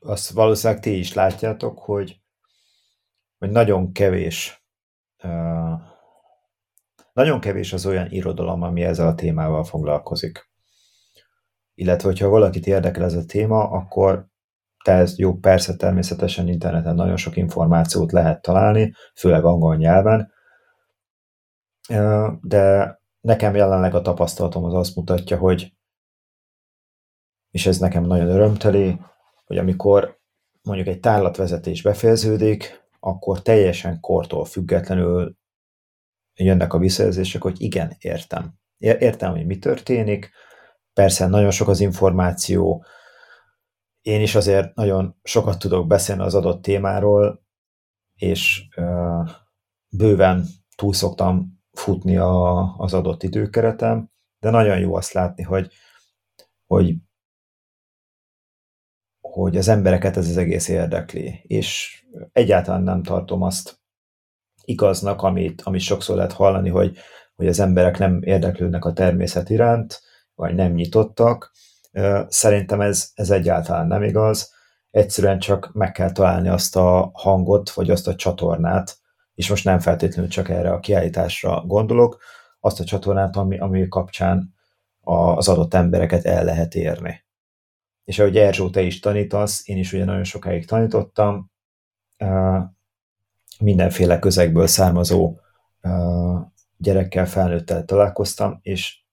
Azt 0.00 0.30
valószínűleg 0.30 0.82
ti 0.82 0.98
is 0.98 1.14
látjátok, 1.14 1.78
hogy, 1.78 2.20
hogy 3.38 3.50
nagyon 3.50 3.92
kevés 3.92 4.64
nagyon 7.12 7.40
kevés 7.40 7.72
az 7.72 7.86
olyan 7.86 8.10
irodalom, 8.10 8.62
ami 8.62 8.84
ezzel 8.84 9.06
a 9.06 9.14
témával 9.14 9.64
foglalkozik 9.64 10.48
illetve 11.76 12.08
hogyha 12.08 12.28
valakit 12.28 12.66
érdekel 12.66 13.04
ez 13.04 13.14
a 13.14 13.24
téma, 13.24 13.70
akkor 13.70 14.26
te 14.84 15.06
jó, 15.16 15.34
persze 15.34 15.76
természetesen 15.76 16.48
interneten 16.48 16.94
nagyon 16.94 17.16
sok 17.16 17.36
információt 17.36 18.12
lehet 18.12 18.42
találni, 18.42 18.92
főleg 19.14 19.44
angol 19.44 19.76
nyelven, 19.76 20.32
de 22.40 22.98
nekem 23.20 23.54
jelenleg 23.54 23.94
a 23.94 24.00
tapasztalatom 24.00 24.64
az 24.64 24.74
azt 24.74 24.96
mutatja, 24.96 25.38
hogy 25.38 25.74
és 27.50 27.66
ez 27.66 27.78
nekem 27.78 28.04
nagyon 28.04 28.28
örömteli, 28.28 29.00
hogy 29.44 29.58
amikor 29.58 30.20
mondjuk 30.62 30.88
egy 30.88 31.00
tárlatvezetés 31.00 31.82
befejeződik, 31.82 32.88
akkor 33.00 33.42
teljesen 33.42 34.00
kortól 34.00 34.44
függetlenül 34.44 35.36
jönnek 36.34 36.72
a 36.72 36.78
visszajelzések, 36.78 37.42
hogy 37.42 37.60
igen, 37.60 37.96
értem. 37.98 38.54
Értem, 38.78 39.30
hogy 39.30 39.46
mi 39.46 39.58
történik, 39.58 40.30
Persze 40.96 41.26
nagyon 41.26 41.50
sok 41.50 41.68
az 41.68 41.80
információ, 41.80 42.84
én 44.00 44.20
is 44.20 44.34
azért 44.34 44.74
nagyon 44.74 45.18
sokat 45.22 45.58
tudok 45.58 45.86
beszélni 45.86 46.22
az 46.22 46.34
adott 46.34 46.62
témáról, 46.62 47.44
és 48.14 48.68
bőven 49.88 50.44
túl 50.76 50.92
szoktam 50.92 51.60
futni 51.72 52.16
a, 52.16 52.74
az 52.76 52.94
adott 52.94 53.22
időkeretem, 53.22 54.10
de 54.38 54.50
nagyon 54.50 54.78
jó 54.78 54.94
azt 54.94 55.12
látni, 55.12 55.42
hogy, 55.42 55.72
hogy, 56.66 56.94
hogy 59.20 59.56
az 59.56 59.68
embereket 59.68 60.16
ez 60.16 60.28
az 60.28 60.36
egész 60.36 60.68
érdekli, 60.68 61.40
és 61.42 62.00
egyáltalán 62.32 62.82
nem 62.82 63.02
tartom 63.02 63.42
azt 63.42 63.80
igaznak, 64.64 65.22
amit, 65.22 65.62
amit 65.62 65.80
sokszor 65.80 66.16
lehet 66.16 66.32
hallani, 66.32 66.68
hogy, 66.68 66.96
hogy 67.34 67.46
az 67.46 67.60
emberek 67.60 67.98
nem 67.98 68.22
érdeklődnek 68.22 68.84
a 68.84 68.92
természet 68.92 69.50
iránt, 69.50 70.04
vagy 70.36 70.54
nem 70.54 70.72
nyitottak. 70.72 71.52
Szerintem 72.28 72.80
ez, 72.80 73.10
ez 73.14 73.30
egyáltalán 73.30 73.86
nem 73.86 74.02
igaz. 74.02 74.54
Egyszerűen 74.90 75.38
csak 75.38 75.70
meg 75.72 75.92
kell 75.92 76.12
találni 76.12 76.48
azt 76.48 76.76
a 76.76 77.10
hangot, 77.12 77.70
vagy 77.70 77.90
azt 77.90 78.08
a 78.08 78.14
csatornát, 78.14 78.98
és 79.34 79.48
most 79.48 79.64
nem 79.64 79.78
feltétlenül 79.78 80.30
csak 80.30 80.48
erre 80.48 80.72
a 80.72 80.80
kiállításra 80.80 81.60
gondolok, 81.60 82.22
azt 82.60 82.80
a 82.80 82.84
csatornát, 82.84 83.36
ami, 83.36 83.58
ami 83.58 83.88
kapcsán 83.88 84.54
az 85.00 85.48
adott 85.48 85.74
embereket 85.74 86.24
el 86.24 86.44
lehet 86.44 86.74
érni. 86.74 87.24
És 88.04 88.18
ahogy 88.18 88.36
Erzsó, 88.36 88.70
te 88.70 88.80
is 88.80 89.00
tanítasz, 89.00 89.68
én 89.68 89.76
is 89.76 89.92
ugye 89.92 90.04
nagyon 90.04 90.24
sokáig 90.24 90.66
tanítottam, 90.66 91.50
mindenféle 93.58 94.18
közegből 94.18 94.66
származó 94.66 95.38
gyerekkel, 96.76 97.26
felnőttel 97.26 97.84
találkoztam, 97.84 98.58
és 98.62 99.04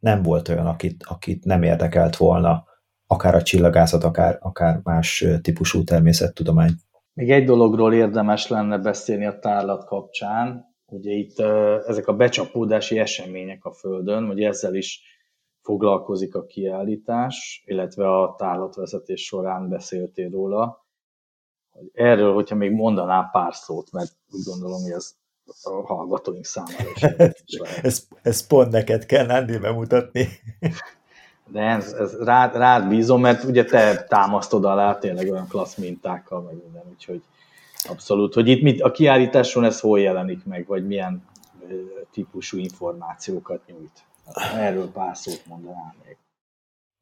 nem 0.00 0.22
volt 0.22 0.48
olyan, 0.48 0.66
akit, 0.66 1.04
akit 1.08 1.44
nem 1.44 1.62
érdekelt 1.62 2.16
volna 2.16 2.64
akár 3.06 3.34
a 3.34 3.42
csillagászat, 3.42 4.04
akár, 4.04 4.38
akár 4.40 4.80
más 4.82 5.24
típusú 5.42 5.84
természettudomány. 5.84 6.70
Még 7.12 7.30
egy 7.30 7.44
dologról 7.44 7.94
érdemes 7.94 8.48
lenne 8.48 8.78
beszélni 8.78 9.26
a 9.26 9.38
tárlat 9.38 9.84
kapcsán, 9.84 10.64
ugye 10.86 11.12
itt 11.12 11.38
ezek 11.86 12.06
a 12.06 12.16
becsapódási 12.16 12.98
események 12.98 13.64
a 13.64 13.72
Földön, 13.72 14.26
hogy 14.26 14.42
ezzel 14.42 14.74
is 14.74 15.02
foglalkozik 15.62 16.34
a 16.34 16.46
kiállítás, 16.46 17.62
illetve 17.66 18.20
a 18.20 18.34
tárlatvezetés 18.38 19.24
során 19.24 19.68
beszéltél 19.68 20.30
róla. 20.30 20.86
Erről, 21.92 22.34
hogyha 22.34 22.54
még 22.54 22.72
mondanám 22.72 23.30
pár 23.30 23.54
szót, 23.54 23.92
mert 23.92 24.12
úgy 24.30 24.42
gondolom, 24.44 24.82
hogy 24.82 24.92
ez 24.92 25.14
a 25.62 25.86
hallgatóink 25.86 26.44
számára 26.44 26.84
is. 26.94 27.02
ez, 27.82 28.06
ez 28.22 28.46
pont 28.46 28.70
neked 28.70 29.06
kell, 29.06 29.26
Nándi, 29.26 29.58
bemutatni. 29.58 30.28
De 31.52 31.60
ez, 31.60 31.92
ez 31.92 32.22
rád, 32.22 32.56
rád 32.56 32.88
bízom, 32.88 33.20
mert 33.20 33.44
ugye 33.44 33.64
te 33.64 34.04
támasztod 34.04 34.64
alá 34.64 34.98
tényleg 34.98 35.30
olyan 35.30 35.48
klassz 35.48 35.76
mintákkal, 35.76 36.40
meg 36.40 36.54
minden, 36.62 36.82
úgyhogy 36.90 37.22
abszolút. 37.88 38.34
Hogy 38.34 38.48
itt 38.48 38.62
mit, 38.62 38.80
a 38.80 38.90
kiállításon 38.90 39.64
ez 39.64 39.80
hol 39.80 40.00
jelenik 40.00 40.44
meg, 40.44 40.66
vagy 40.66 40.86
milyen 40.86 41.24
típusú 42.12 42.58
információkat 42.58 43.66
nyújt. 43.66 44.04
Erről 44.56 44.90
pár 44.92 45.16
szót 45.16 45.42
mondanám 45.46 45.94
még. 46.04 46.16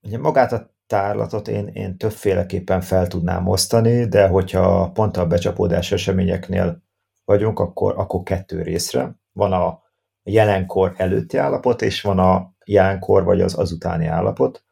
Ugye 0.07 0.19
magát 0.19 0.53
a 0.53 0.71
tárlatot 0.87 1.49
én, 1.49 1.67
én 1.67 1.97
többféleképpen 1.97 2.81
fel 2.81 3.07
tudnám 3.07 3.49
osztani, 3.49 4.05
de 4.05 4.29
hogyha 4.29 4.91
pont 4.91 5.17
a 5.17 5.27
becsapódás 5.27 5.93
eseményeknél 5.93 6.83
vagyunk, 7.29 7.59
akkor, 7.59 7.95
akkor 7.97 8.23
kettő 8.23 8.63
részre. 8.63 9.15
Van 9.33 9.53
a 9.53 9.83
jelenkor 10.23 10.95
előtti 10.97 11.37
állapot, 11.37 11.83
és 11.83 12.03
van 12.03 12.19
a 12.19 12.55
jelenkor 12.65 13.25
vagy 13.25 13.41
az 13.41 13.55
azutáni 13.55 14.07
állapot, 14.07 14.65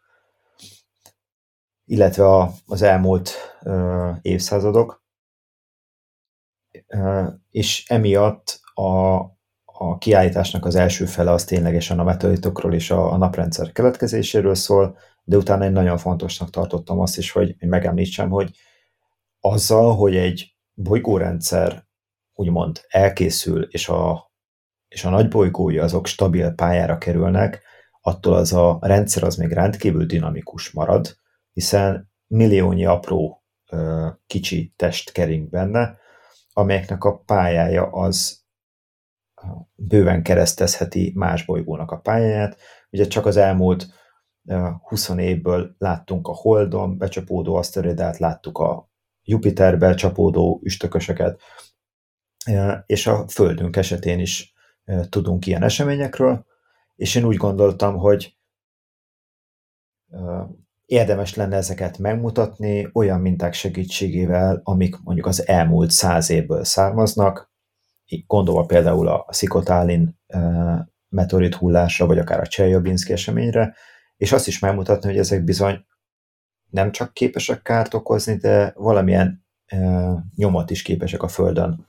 illetve 1.84 2.28
a, 2.28 2.52
az 2.66 2.82
elmúlt 2.82 3.30
ö, 3.62 4.10
évszázadok. 4.22 5.04
Ö, 6.86 7.26
és 7.50 7.88
emiatt 7.88 8.60
a, 8.74 9.16
a 9.64 9.98
kiállításnak 9.98 10.64
az 10.64 10.74
első 10.74 11.04
fele 11.04 11.30
az 11.30 11.44
ténylegesen 11.44 11.98
a 11.98 12.04
meteoritokról 12.04 12.74
és 12.74 12.90
a, 12.90 13.12
a 13.12 13.16
naprendszer 13.16 13.72
keletkezéséről 13.72 14.54
szól, 14.54 14.98
de 15.24 15.36
utána 15.36 15.64
én 15.64 15.72
nagyon 15.72 15.98
fontosnak 15.98 16.50
tartottam 16.50 17.00
azt 17.00 17.18
is, 17.18 17.30
hogy 17.30 17.56
megemlítsem, 17.58 18.30
hogy 18.30 18.50
azzal, 19.40 19.96
hogy 19.96 20.16
egy 20.16 20.56
bolygórendszer 20.74 21.85
úgymond 22.36 22.80
elkészül, 22.88 23.62
és 23.62 23.88
a, 23.88 24.30
és 24.88 25.04
a 25.04 25.10
nagy 25.10 25.28
bolygói 25.28 25.78
azok 25.78 26.06
stabil 26.06 26.50
pályára 26.50 26.98
kerülnek, 26.98 27.62
attól 28.00 28.34
az 28.34 28.52
a 28.52 28.78
rendszer 28.80 29.22
az 29.22 29.36
még 29.36 29.52
rendkívül 29.52 30.06
dinamikus 30.06 30.70
marad, 30.70 31.16
hiszen 31.52 32.12
milliónyi 32.26 32.84
apró 32.84 33.44
kicsi 34.26 34.72
test 34.76 35.12
kering 35.12 35.48
benne, 35.48 35.98
amelyeknek 36.52 37.04
a 37.04 37.18
pályája 37.18 37.86
az 37.86 38.44
bőven 39.74 40.22
keresztezheti 40.22 41.12
más 41.14 41.44
bolygónak 41.44 41.90
a 41.90 41.98
pályáját. 41.98 42.56
Ugye 42.90 43.06
csak 43.06 43.26
az 43.26 43.36
elmúlt 43.36 43.86
20 44.82 45.08
évből 45.08 45.74
láttunk 45.78 46.28
a 46.28 46.34
Holdon 46.34 46.98
becsapódó 46.98 47.54
aszteroidát, 47.54 48.18
láttuk 48.18 48.58
a 48.58 48.90
Jupiterbe 49.22 49.94
csapódó 49.94 50.60
üstököseket, 50.62 51.40
és 52.86 53.06
a 53.06 53.28
Földünk 53.28 53.76
esetén 53.76 54.18
is 54.18 54.54
tudunk 55.08 55.46
ilyen 55.46 55.62
eseményekről, 55.62 56.46
és 56.96 57.14
én 57.14 57.24
úgy 57.24 57.36
gondoltam, 57.36 57.96
hogy 57.96 58.36
érdemes 60.86 61.34
lenne 61.34 61.56
ezeket 61.56 61.98
megmutatni 61.98 62.90
olyan 62.92 63.20
minták 63.20 63.54
segítségével, 63.54 64.60
amik 64.64 64.96
mondjuk 65.02 65.26
az 65.26 65.46
elmúlt 65.46 65.90
száz 65.90 66.30
évből 66.30 66.64
származnak, 66.64 67.52
gondolva 68.26 68.64
például 68.64 69.08
a 69.08 69.26
Szikotálin 69.28 70.20
meteorit 71.08 71.54
hullásra, 71.54 72.06
vagy 72.06 72.18
akár 72.18 72.40
a 72.40 72.46
Csejabinszki 72.46 73.12
eseményre, 73.12 73.74
és 74.16 74.32
azt 74.32 74.46
is 74.46 74.58
megmutatni, 74.58 75.08
hogy 75.08 75.18
ezek 75.18 75.44
bizony 75.44 75.86
nem 76.70 76.92
csak 76.92 77.12
képesek 77.12 77.62
kárt 77.62 77.94
okozni, 77.94 78.36
de 78.36 78.72
valamilyen 78.76 79.46
nyomot 80.34 80.70
is 80.70 80.82
képesek 80.82 81.22
a 81.22 81.28
Földön 81.28 81.86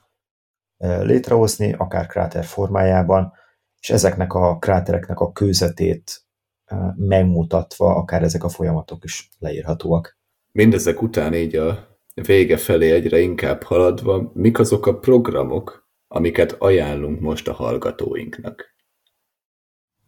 létrehozni, 0.78 1.72
akár 1.72 2.06
kráter 2.06 2.44
formájában, 2.44 3.32
és 3.80 3.90
ezeknek 3.90 4.32
a 4.32 4.58
krátereknek 4.58 5.20
a 5.20 5.32
kőzetét 5.32 6.22
megmutatva, 6.94 7.94
akár 7.94 8.22
ezek 8.22 8.44
a 8.44 8.48
folyamatok 8.48 9.04
is 9.04 9.28
leírhatóak. 9.38 10.18
Mindezek 10.52 11.02
után 11.02 11.34
így 11.34 11.56
a 11.56 11.86
vége 12.14 12.56
felé 12.56 12.92
egyre 12.92 13.18
inkább 13.18 13.62
haladva, 13.62 14.30
mik 14.34 14.58
azok 14.58 14.86
a 14.86 14.98
programok, 14.98 15.88
amiket 16.08 16.52
ajánlunk 16.58 17.20
most 17.20 17.48
a 17.48 17.52
hallgatóinknak? 17.52 18.76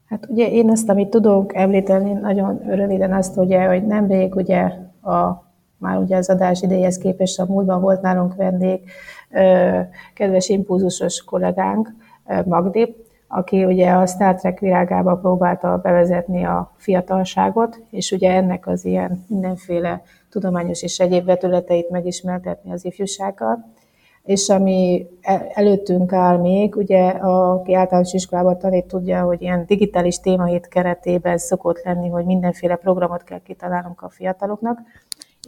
Hát 0.04 0.26
ugye 0.28 0.50
én 0.50 0.70
azt, 0.70 0.88
amit 0.88 1.11
tudok 1.11 1.54
említeni, 1.54 2.12
nagyon 2.12 2.59
röviden 2.59 3.12
azt, 3.12 3.37
ugye, 3.37 3.64
hogy 3.64 3.87
nemrég 3.87 4.35
ugye 4.35 4.61
a 5.02 5.49
már 5.81 5.97
ugye 5.97 6.16
az 6.16 6.31
adás 6.31 6.62
idejéhez 6.62 6.99
képest 6.99 7.40
a 7.40 7.47
múltban 7.49 7.81
volt 7.81 8.01
nálunk 8.01 8.35
vendég, 8.35 8.81
kedves 10.14 10.49
impulzusos 10.49 11.25
kollégánk, 11.25 11.88
Magdi, 12.45 12.97
aki 13.29 13.64
ugye 13.64 13.90
a 13.90 14.07
Star 14.07 14.35
Trek 14.35 14.59
világába 14.59 15.16
próbálta 15.16 15.81
bevezetni 15.83 16.45
a 16.45 16.73
fiatalságot, 16.77 17.83
és 17.90 18.12
ugye 18.12 18.33
ennek 18.33 18.66
az 18.66 18.85
ilyen 18.85 19.25
mindenféle 19.29 20.03
tudományos 20.31 20.83
és 20.83 20.99
egyéb 20.99 21.25
vetületeit 21.25 21.90
megismertetni 21.90 22.73
az 22.73 22.85
ifjúsággal. 22.85 23.73
És 24.25 24.49
ami 24.49 25.07
e, 25.21 25.51
előttünk 25.55 26.12
áll 26.12 26.37
még, 26.38 26.77
ugye 26.77 27.09
aki 27.09 27.75
általános 27.75 28.12
iskolában 28.12 28.59
tanít 28.59 28.87
tudja, 28.87 29.23
hogy 29.23 29.43
ilyen 29.43 29.64
digitális 29.66 30.19
témahét 30.19 30.69
keretében 30.69 31.38
szokott 31.38 31.83
lenni, 31.85 32.09
hogy 32.09 32.25
mindenféle 32.25 32.77
programot 32.77 33.25
kell 33.25 33.40
kitalálnunk 33.43 34.03
a 34.03 34.09
fiataloknak, 34.09 34.79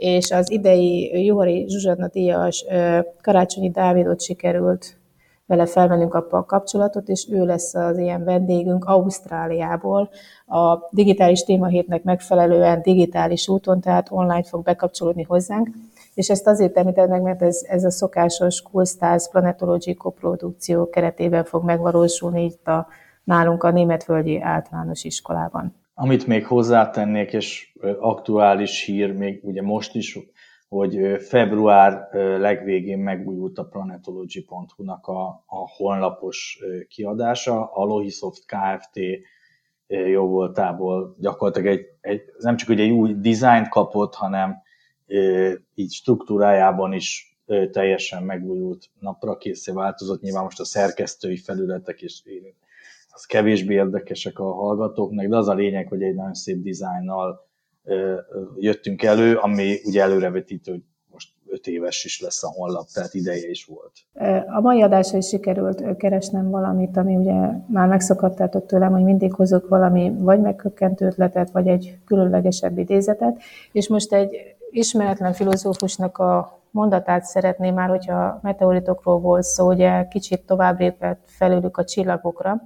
és 0.02 0.30
az 0.30 0.50
idei 0.50 1.24
Juhari 1.24 1.66
Zsuzsanna 1.68 2.08
díjas 2.08 2.64
Karácsonyi 3.20 3.70
Dávidot 3.70 4.22
sikerült 4.22 4.96
vele 5.46 5.66
felvennünk 5.66 6.14
a 6.14 6.44
kapcsolatot, 6.44 7.08
és 7.08 7.28
ő 7.30 7.44
lesz 7.44 7.74
az 7.74 7.98
ilyen 7.98 8.24
vendégünk 8.24 8.84
Ausztráliából. 8.84 10.10
A 10.46 10.78
digitális 10.90 11.42
témahétnek 11.44 12.02
megfelelően 12.02 12.82
digitális 12.82 13.48
úton, 13.48 13.80
tehát 13.80 14.06
online 14.10 14.42
fog 14.42 14.62
bekapcsolódni 14.62 15.22
hozzánk. 15.22 15.68
És 16.14 16.30
ezt 16.30 16.46
azért 16.46 16.76
említed 16.76 17.08
meg, 17.08 17.22
mert 17.22 17.42
ez, 17.42 17.60
ez 17.68 17.84
a 17.84 17.90
szokásos 17.90 18.62
Cool 18.62 18.84
Stars 18.84 19.28
Planetology 19.30 19.94
koprodukció 19.94 20.88
keretében 20.88 21.44
fog 21.44 21.64
megvalósulni 21.64 22.44
itt 22.44 22.66
a, 22.66 22.86
nálunk 23.24 23.62
a 23.62 23.70
Németföldi 23.70 24.40
Általános 24.40 25.04
Iskolában. 25.04 25.74
Amit 25.94 26.26
még 26.26 26.46
hozzátennék, 26.46 27.32
és 27.32 27.76
aktuális 27.98 28.84
hír, 28.84 29.12
még 29.12 29.40
ugye 29.44 29.62
most 29.62 29.94
is, 29.94 30.18
hogy 30.68 31.22
február 31.22 32.08
legvégén 32.38 32.98
megújult 32.98 33.58
a 33.58 33.64
planetology.hu-nak 33.64 35.06
a, 35.06 35.26
a 35.46 35.68
honlapos 35.76 36.58
kiadása. 36.88 37.72
A 37.72 37.84
Lohisoft 37.84 38.44
Kft. 38.46 39.00
jó 39.86 40.26
voltából 40.26 41.16
gyakorlatilag 41.18 41.68
egy, 41.78 41.86
egy, 42.00 42.22
nem 42.38 42.56
csak 42.56 42.68
ugye 42.68 42.82
egy 42.82 42.90
új 42.90 43.14
dizájnt 43.14 43.68
kapott, 43.68 44.14
hanem 44.14 44.62
így 45.74 45.92
struktúrájában 45.92 46.92
is 46.92 47.36
teljesen 47.70 48.22
megújult 48.22 48.90
napra 48.98 49.36
készé 49.36 49.72
változott. 49.72 50.20
Nyilván 50.20 50.44
most 50.44 50.60
a 50.60 50.64
szerkesztői 50.64 51.36
felületek 51.36 52.02
is 52.02 52.22
az 53.12 53.24
kevésbé 53.24 53.74
érdekesek 53.74 54.38
a 54.38 54.52
hallgatóknak, 54.52 55.26
de 55.26 55.36
az 55.36 55.48
a 55.48 55.54
lényeg, 55.54 55.88
hogy 55.88 56.02
egy 56.02 56.14
nagyon 56.14 56.34
szép 56.34 56.62
dizájnnal 56.62 57.50
jöttünk 58.56 59.02
elő, 59.02 59.36
ami 59.36 59.76
ugye 59.84 60.02
előrevetítő, 60.02 60.70
hogy 60.72 60.82
most 61.10 61.28
öt 61.46 61.66
éves 61.66 62.04
is 62.04 62.20
lesz 62.20 62.44
a 62.44 62.48
honlap, 62.48 62.86
tehát 62.92 63.14
ideje 63.14 63.48
is 63.48 63.64
volt. 63.64 63.92
A 64.46 64.60
mai 64.60 64.82
adásra 64.82 65.18
is 65.18 65.26
sikerült 65.26 65.96
keresnem 65.96 66.50
valamit, 66.50 66.96
ami 66.96 67.16
ugye 67.16 67.50
már 67.68 67.88
megszokhattátok 67.88 68.66
tőlem, 68.66 68.92
hogy 68.92 69.02
mindig 69.02 69.34
hozok 69.34 69.68
valami 69.68 70.12
vagy 70.18 70.40
megkökkentő 70.40 71.06
ötletet, 71.06 71.50
vagy 71.50 71.68
egy 71.68 71.98
különlegesebb 72.04 72.78
idézetet, 72.78 73.40
és 73.72 73.88
most 73.88 74.12
egy 74.12 74.36
ismeretlen 74.70 75.32
filozófusnak 75.32 76.18
a 76.18 76.60
mondatát 76.70 77.24
szeretném 77.24 77.74
már, 77.74 77.88
hogyha 77.88 78.38
meteoritokról 78.42 79.20
volt 79.20 79.42
szó, 79.42 79.66
ugye 79.66 80.08
kicsit 80.08 80.46
tovább 80.46 80.78
lépett 80.78 81.22
felülük 81.26 81.76
a 81.76 81.84
csillagokra, 81.84 82.62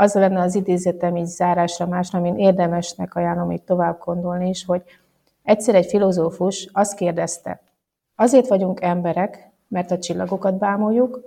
az 0.00 0.14
lenne 0.14 0.40
az 0.40 0.54
idézetem 0.54 1.16
így 1.16 1.26
zárásra 1.26 1.86
más, 1.86 2.12
amin 2.12 2.38
érdemesnek 2.38 3.14
ajánlom 3.14 3.50
így 3.50 3.62
tovább 3.62 3.98
gondolni 4.04 4.48
is, 4.48 4.64
hogy 4.64 4.82
egyszer 5.42 5.74
egy 5.74 5.86
filozófus 5.86 6.68
azt 6.72 6.94
kérdezte, 6.94 7.62
azért 8.14 8.48
vagyunk 8.48 8.82
emberek, 8.82 9.50
mert 9.68 9.90
a 9.90 9.98
csillagokat 9.98 10.58
bámoljuk, 10.58 11.20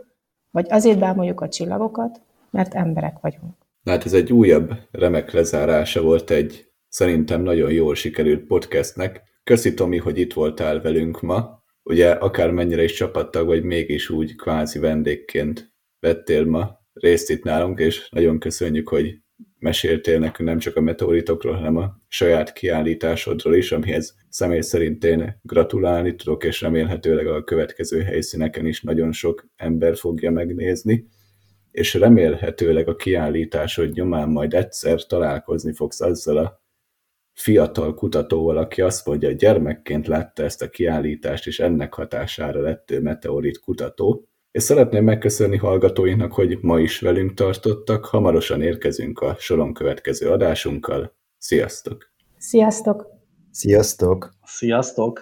vagy 0.52 0.66
azért 0.70 1.00
bámoljuk 1.00 1.42
a 1.42 1.50
csillagokat, 1.50 2.22
mert 2.50 2.74
emberek 2.74 3.20
vagyunk. 3.22 3.54
Hát 3.86 4.06
ez 4.06 4.14
egy 4.14 4.34
újabb 4.34 4.74
remek 4.92 5.32
lezárása 5.32 6.02
volt 6.02 6.30
egy 6.30 6.72
szerintem 6.88 7.42
nagyon 7.42 7.72
jól 7.72 7.96
sikerült 7.96 8.48
podcastnek. 8.48 9.22
Köszi 9.44 9.74
Tomi, 9.74 9.98
hogy 9.98 10.18
itt 10.18 10.34
voltál 10.34 10.82
velünk 10.82 11.22
ma. 11.22 11.64
Ugye 11.84 12.12
akármennyire 12.12 12.84
is 12.84 12.94
csapattag, 12.94 13.48
vagy 13.48 13.64
mégis 13.64 14.10
úgy 14.10 14.36
kvázi 14.36 14.80
vendégként 14.80 15.74
vettél 16.00 16.46
ma 16.46 16.82
részt 16.94 17.30
itt 17.30 17.44
nálunk, 17.44 17.80
és 17.80 18.10
nagyon 18.10 18.40
köszönjük, 18.40 18.90
hogy 18.90 19.18
meséltél 19.60 20.20
nekünk 20.20 20.50
nem 20.50 20.58
csak 20.58 20.76
a 20.76 20.82
meteoritokról, 20.82 21.54
hanem 21.54 21.78
a 21.78 22.02
saját 22.08 22.54
kiállításodról 22.54 23.56
is, 23.56 23.72
amihez 23.72 24.16
személy 24.30 24.62
szerint 24.62 25.04
én 25.04 25.40
gratulálni 25.42 26.16
tudok, 26.16 26.44
és 26.44 26.62
remélhetőleg 26.62 27.28
a 27.28 27.44
következő 27.44 28.02
helyszíneken 28.02 28.66
is 28.66 28.82
nagyon 28.82 29.12
sok 29.12 29.48
ember 29.56 29.98
fogja 29.98 30.32
megnézni, 30.32 31.08
és 31.72 31.94
remélhetőleg 31.94 32.88
a 32.88 32.96
kiállításod 32.96 33.94
nyomán 33.94 34.30
majd 34.30 34.54
egyszer 34.54 35.06
találkozni 35.06 35.74
fogsz 35.74 36.02
azzal 36.02 36.38
a 36.38 36.62
fiatal 37.34 37.94
kutatóval, 37.94 38.58
aki 38.58 38.82
azt 38.82 39.06
mondja, 39.06 39.28
hogy 39.28 39.38
gyermekként 39.38 40.08
látta 40.08 40.44
ezt 40.44 40.62
a 40.62 40.70
kiállítást, 40.70 41.48
és 41.48 41.60
ennek 41.60 41.94
hatására 41.94 42.62
lett 42.62 42.92
ő 42.92 43.02
meteorit 43.02 43.60
kutató, 43.60 44.28
és 44.54 44.64
szeretném 44.64 45.04
megköszönni 45.04 45.58
hallgatóinknak, 45.58 46.34
hogy 46.34 46.58
ma 46.62 46.80
is 46.80 47.00
velünk 47.00 47.34
tartottak. 47.34 48.06
Hamarosan 48.06 48.62
érkezünk 48.62 49.20
a 49.20 49.36
soron 49.40 49.74
következő 49.74 50.30
adásunkkal. 50.30 51.16
Sziasztok! 51.38 52.12
Sziasztok! 52.38 53.08
Sziasztok! 53.52 54.30
Sziasztok! 54.44 55.22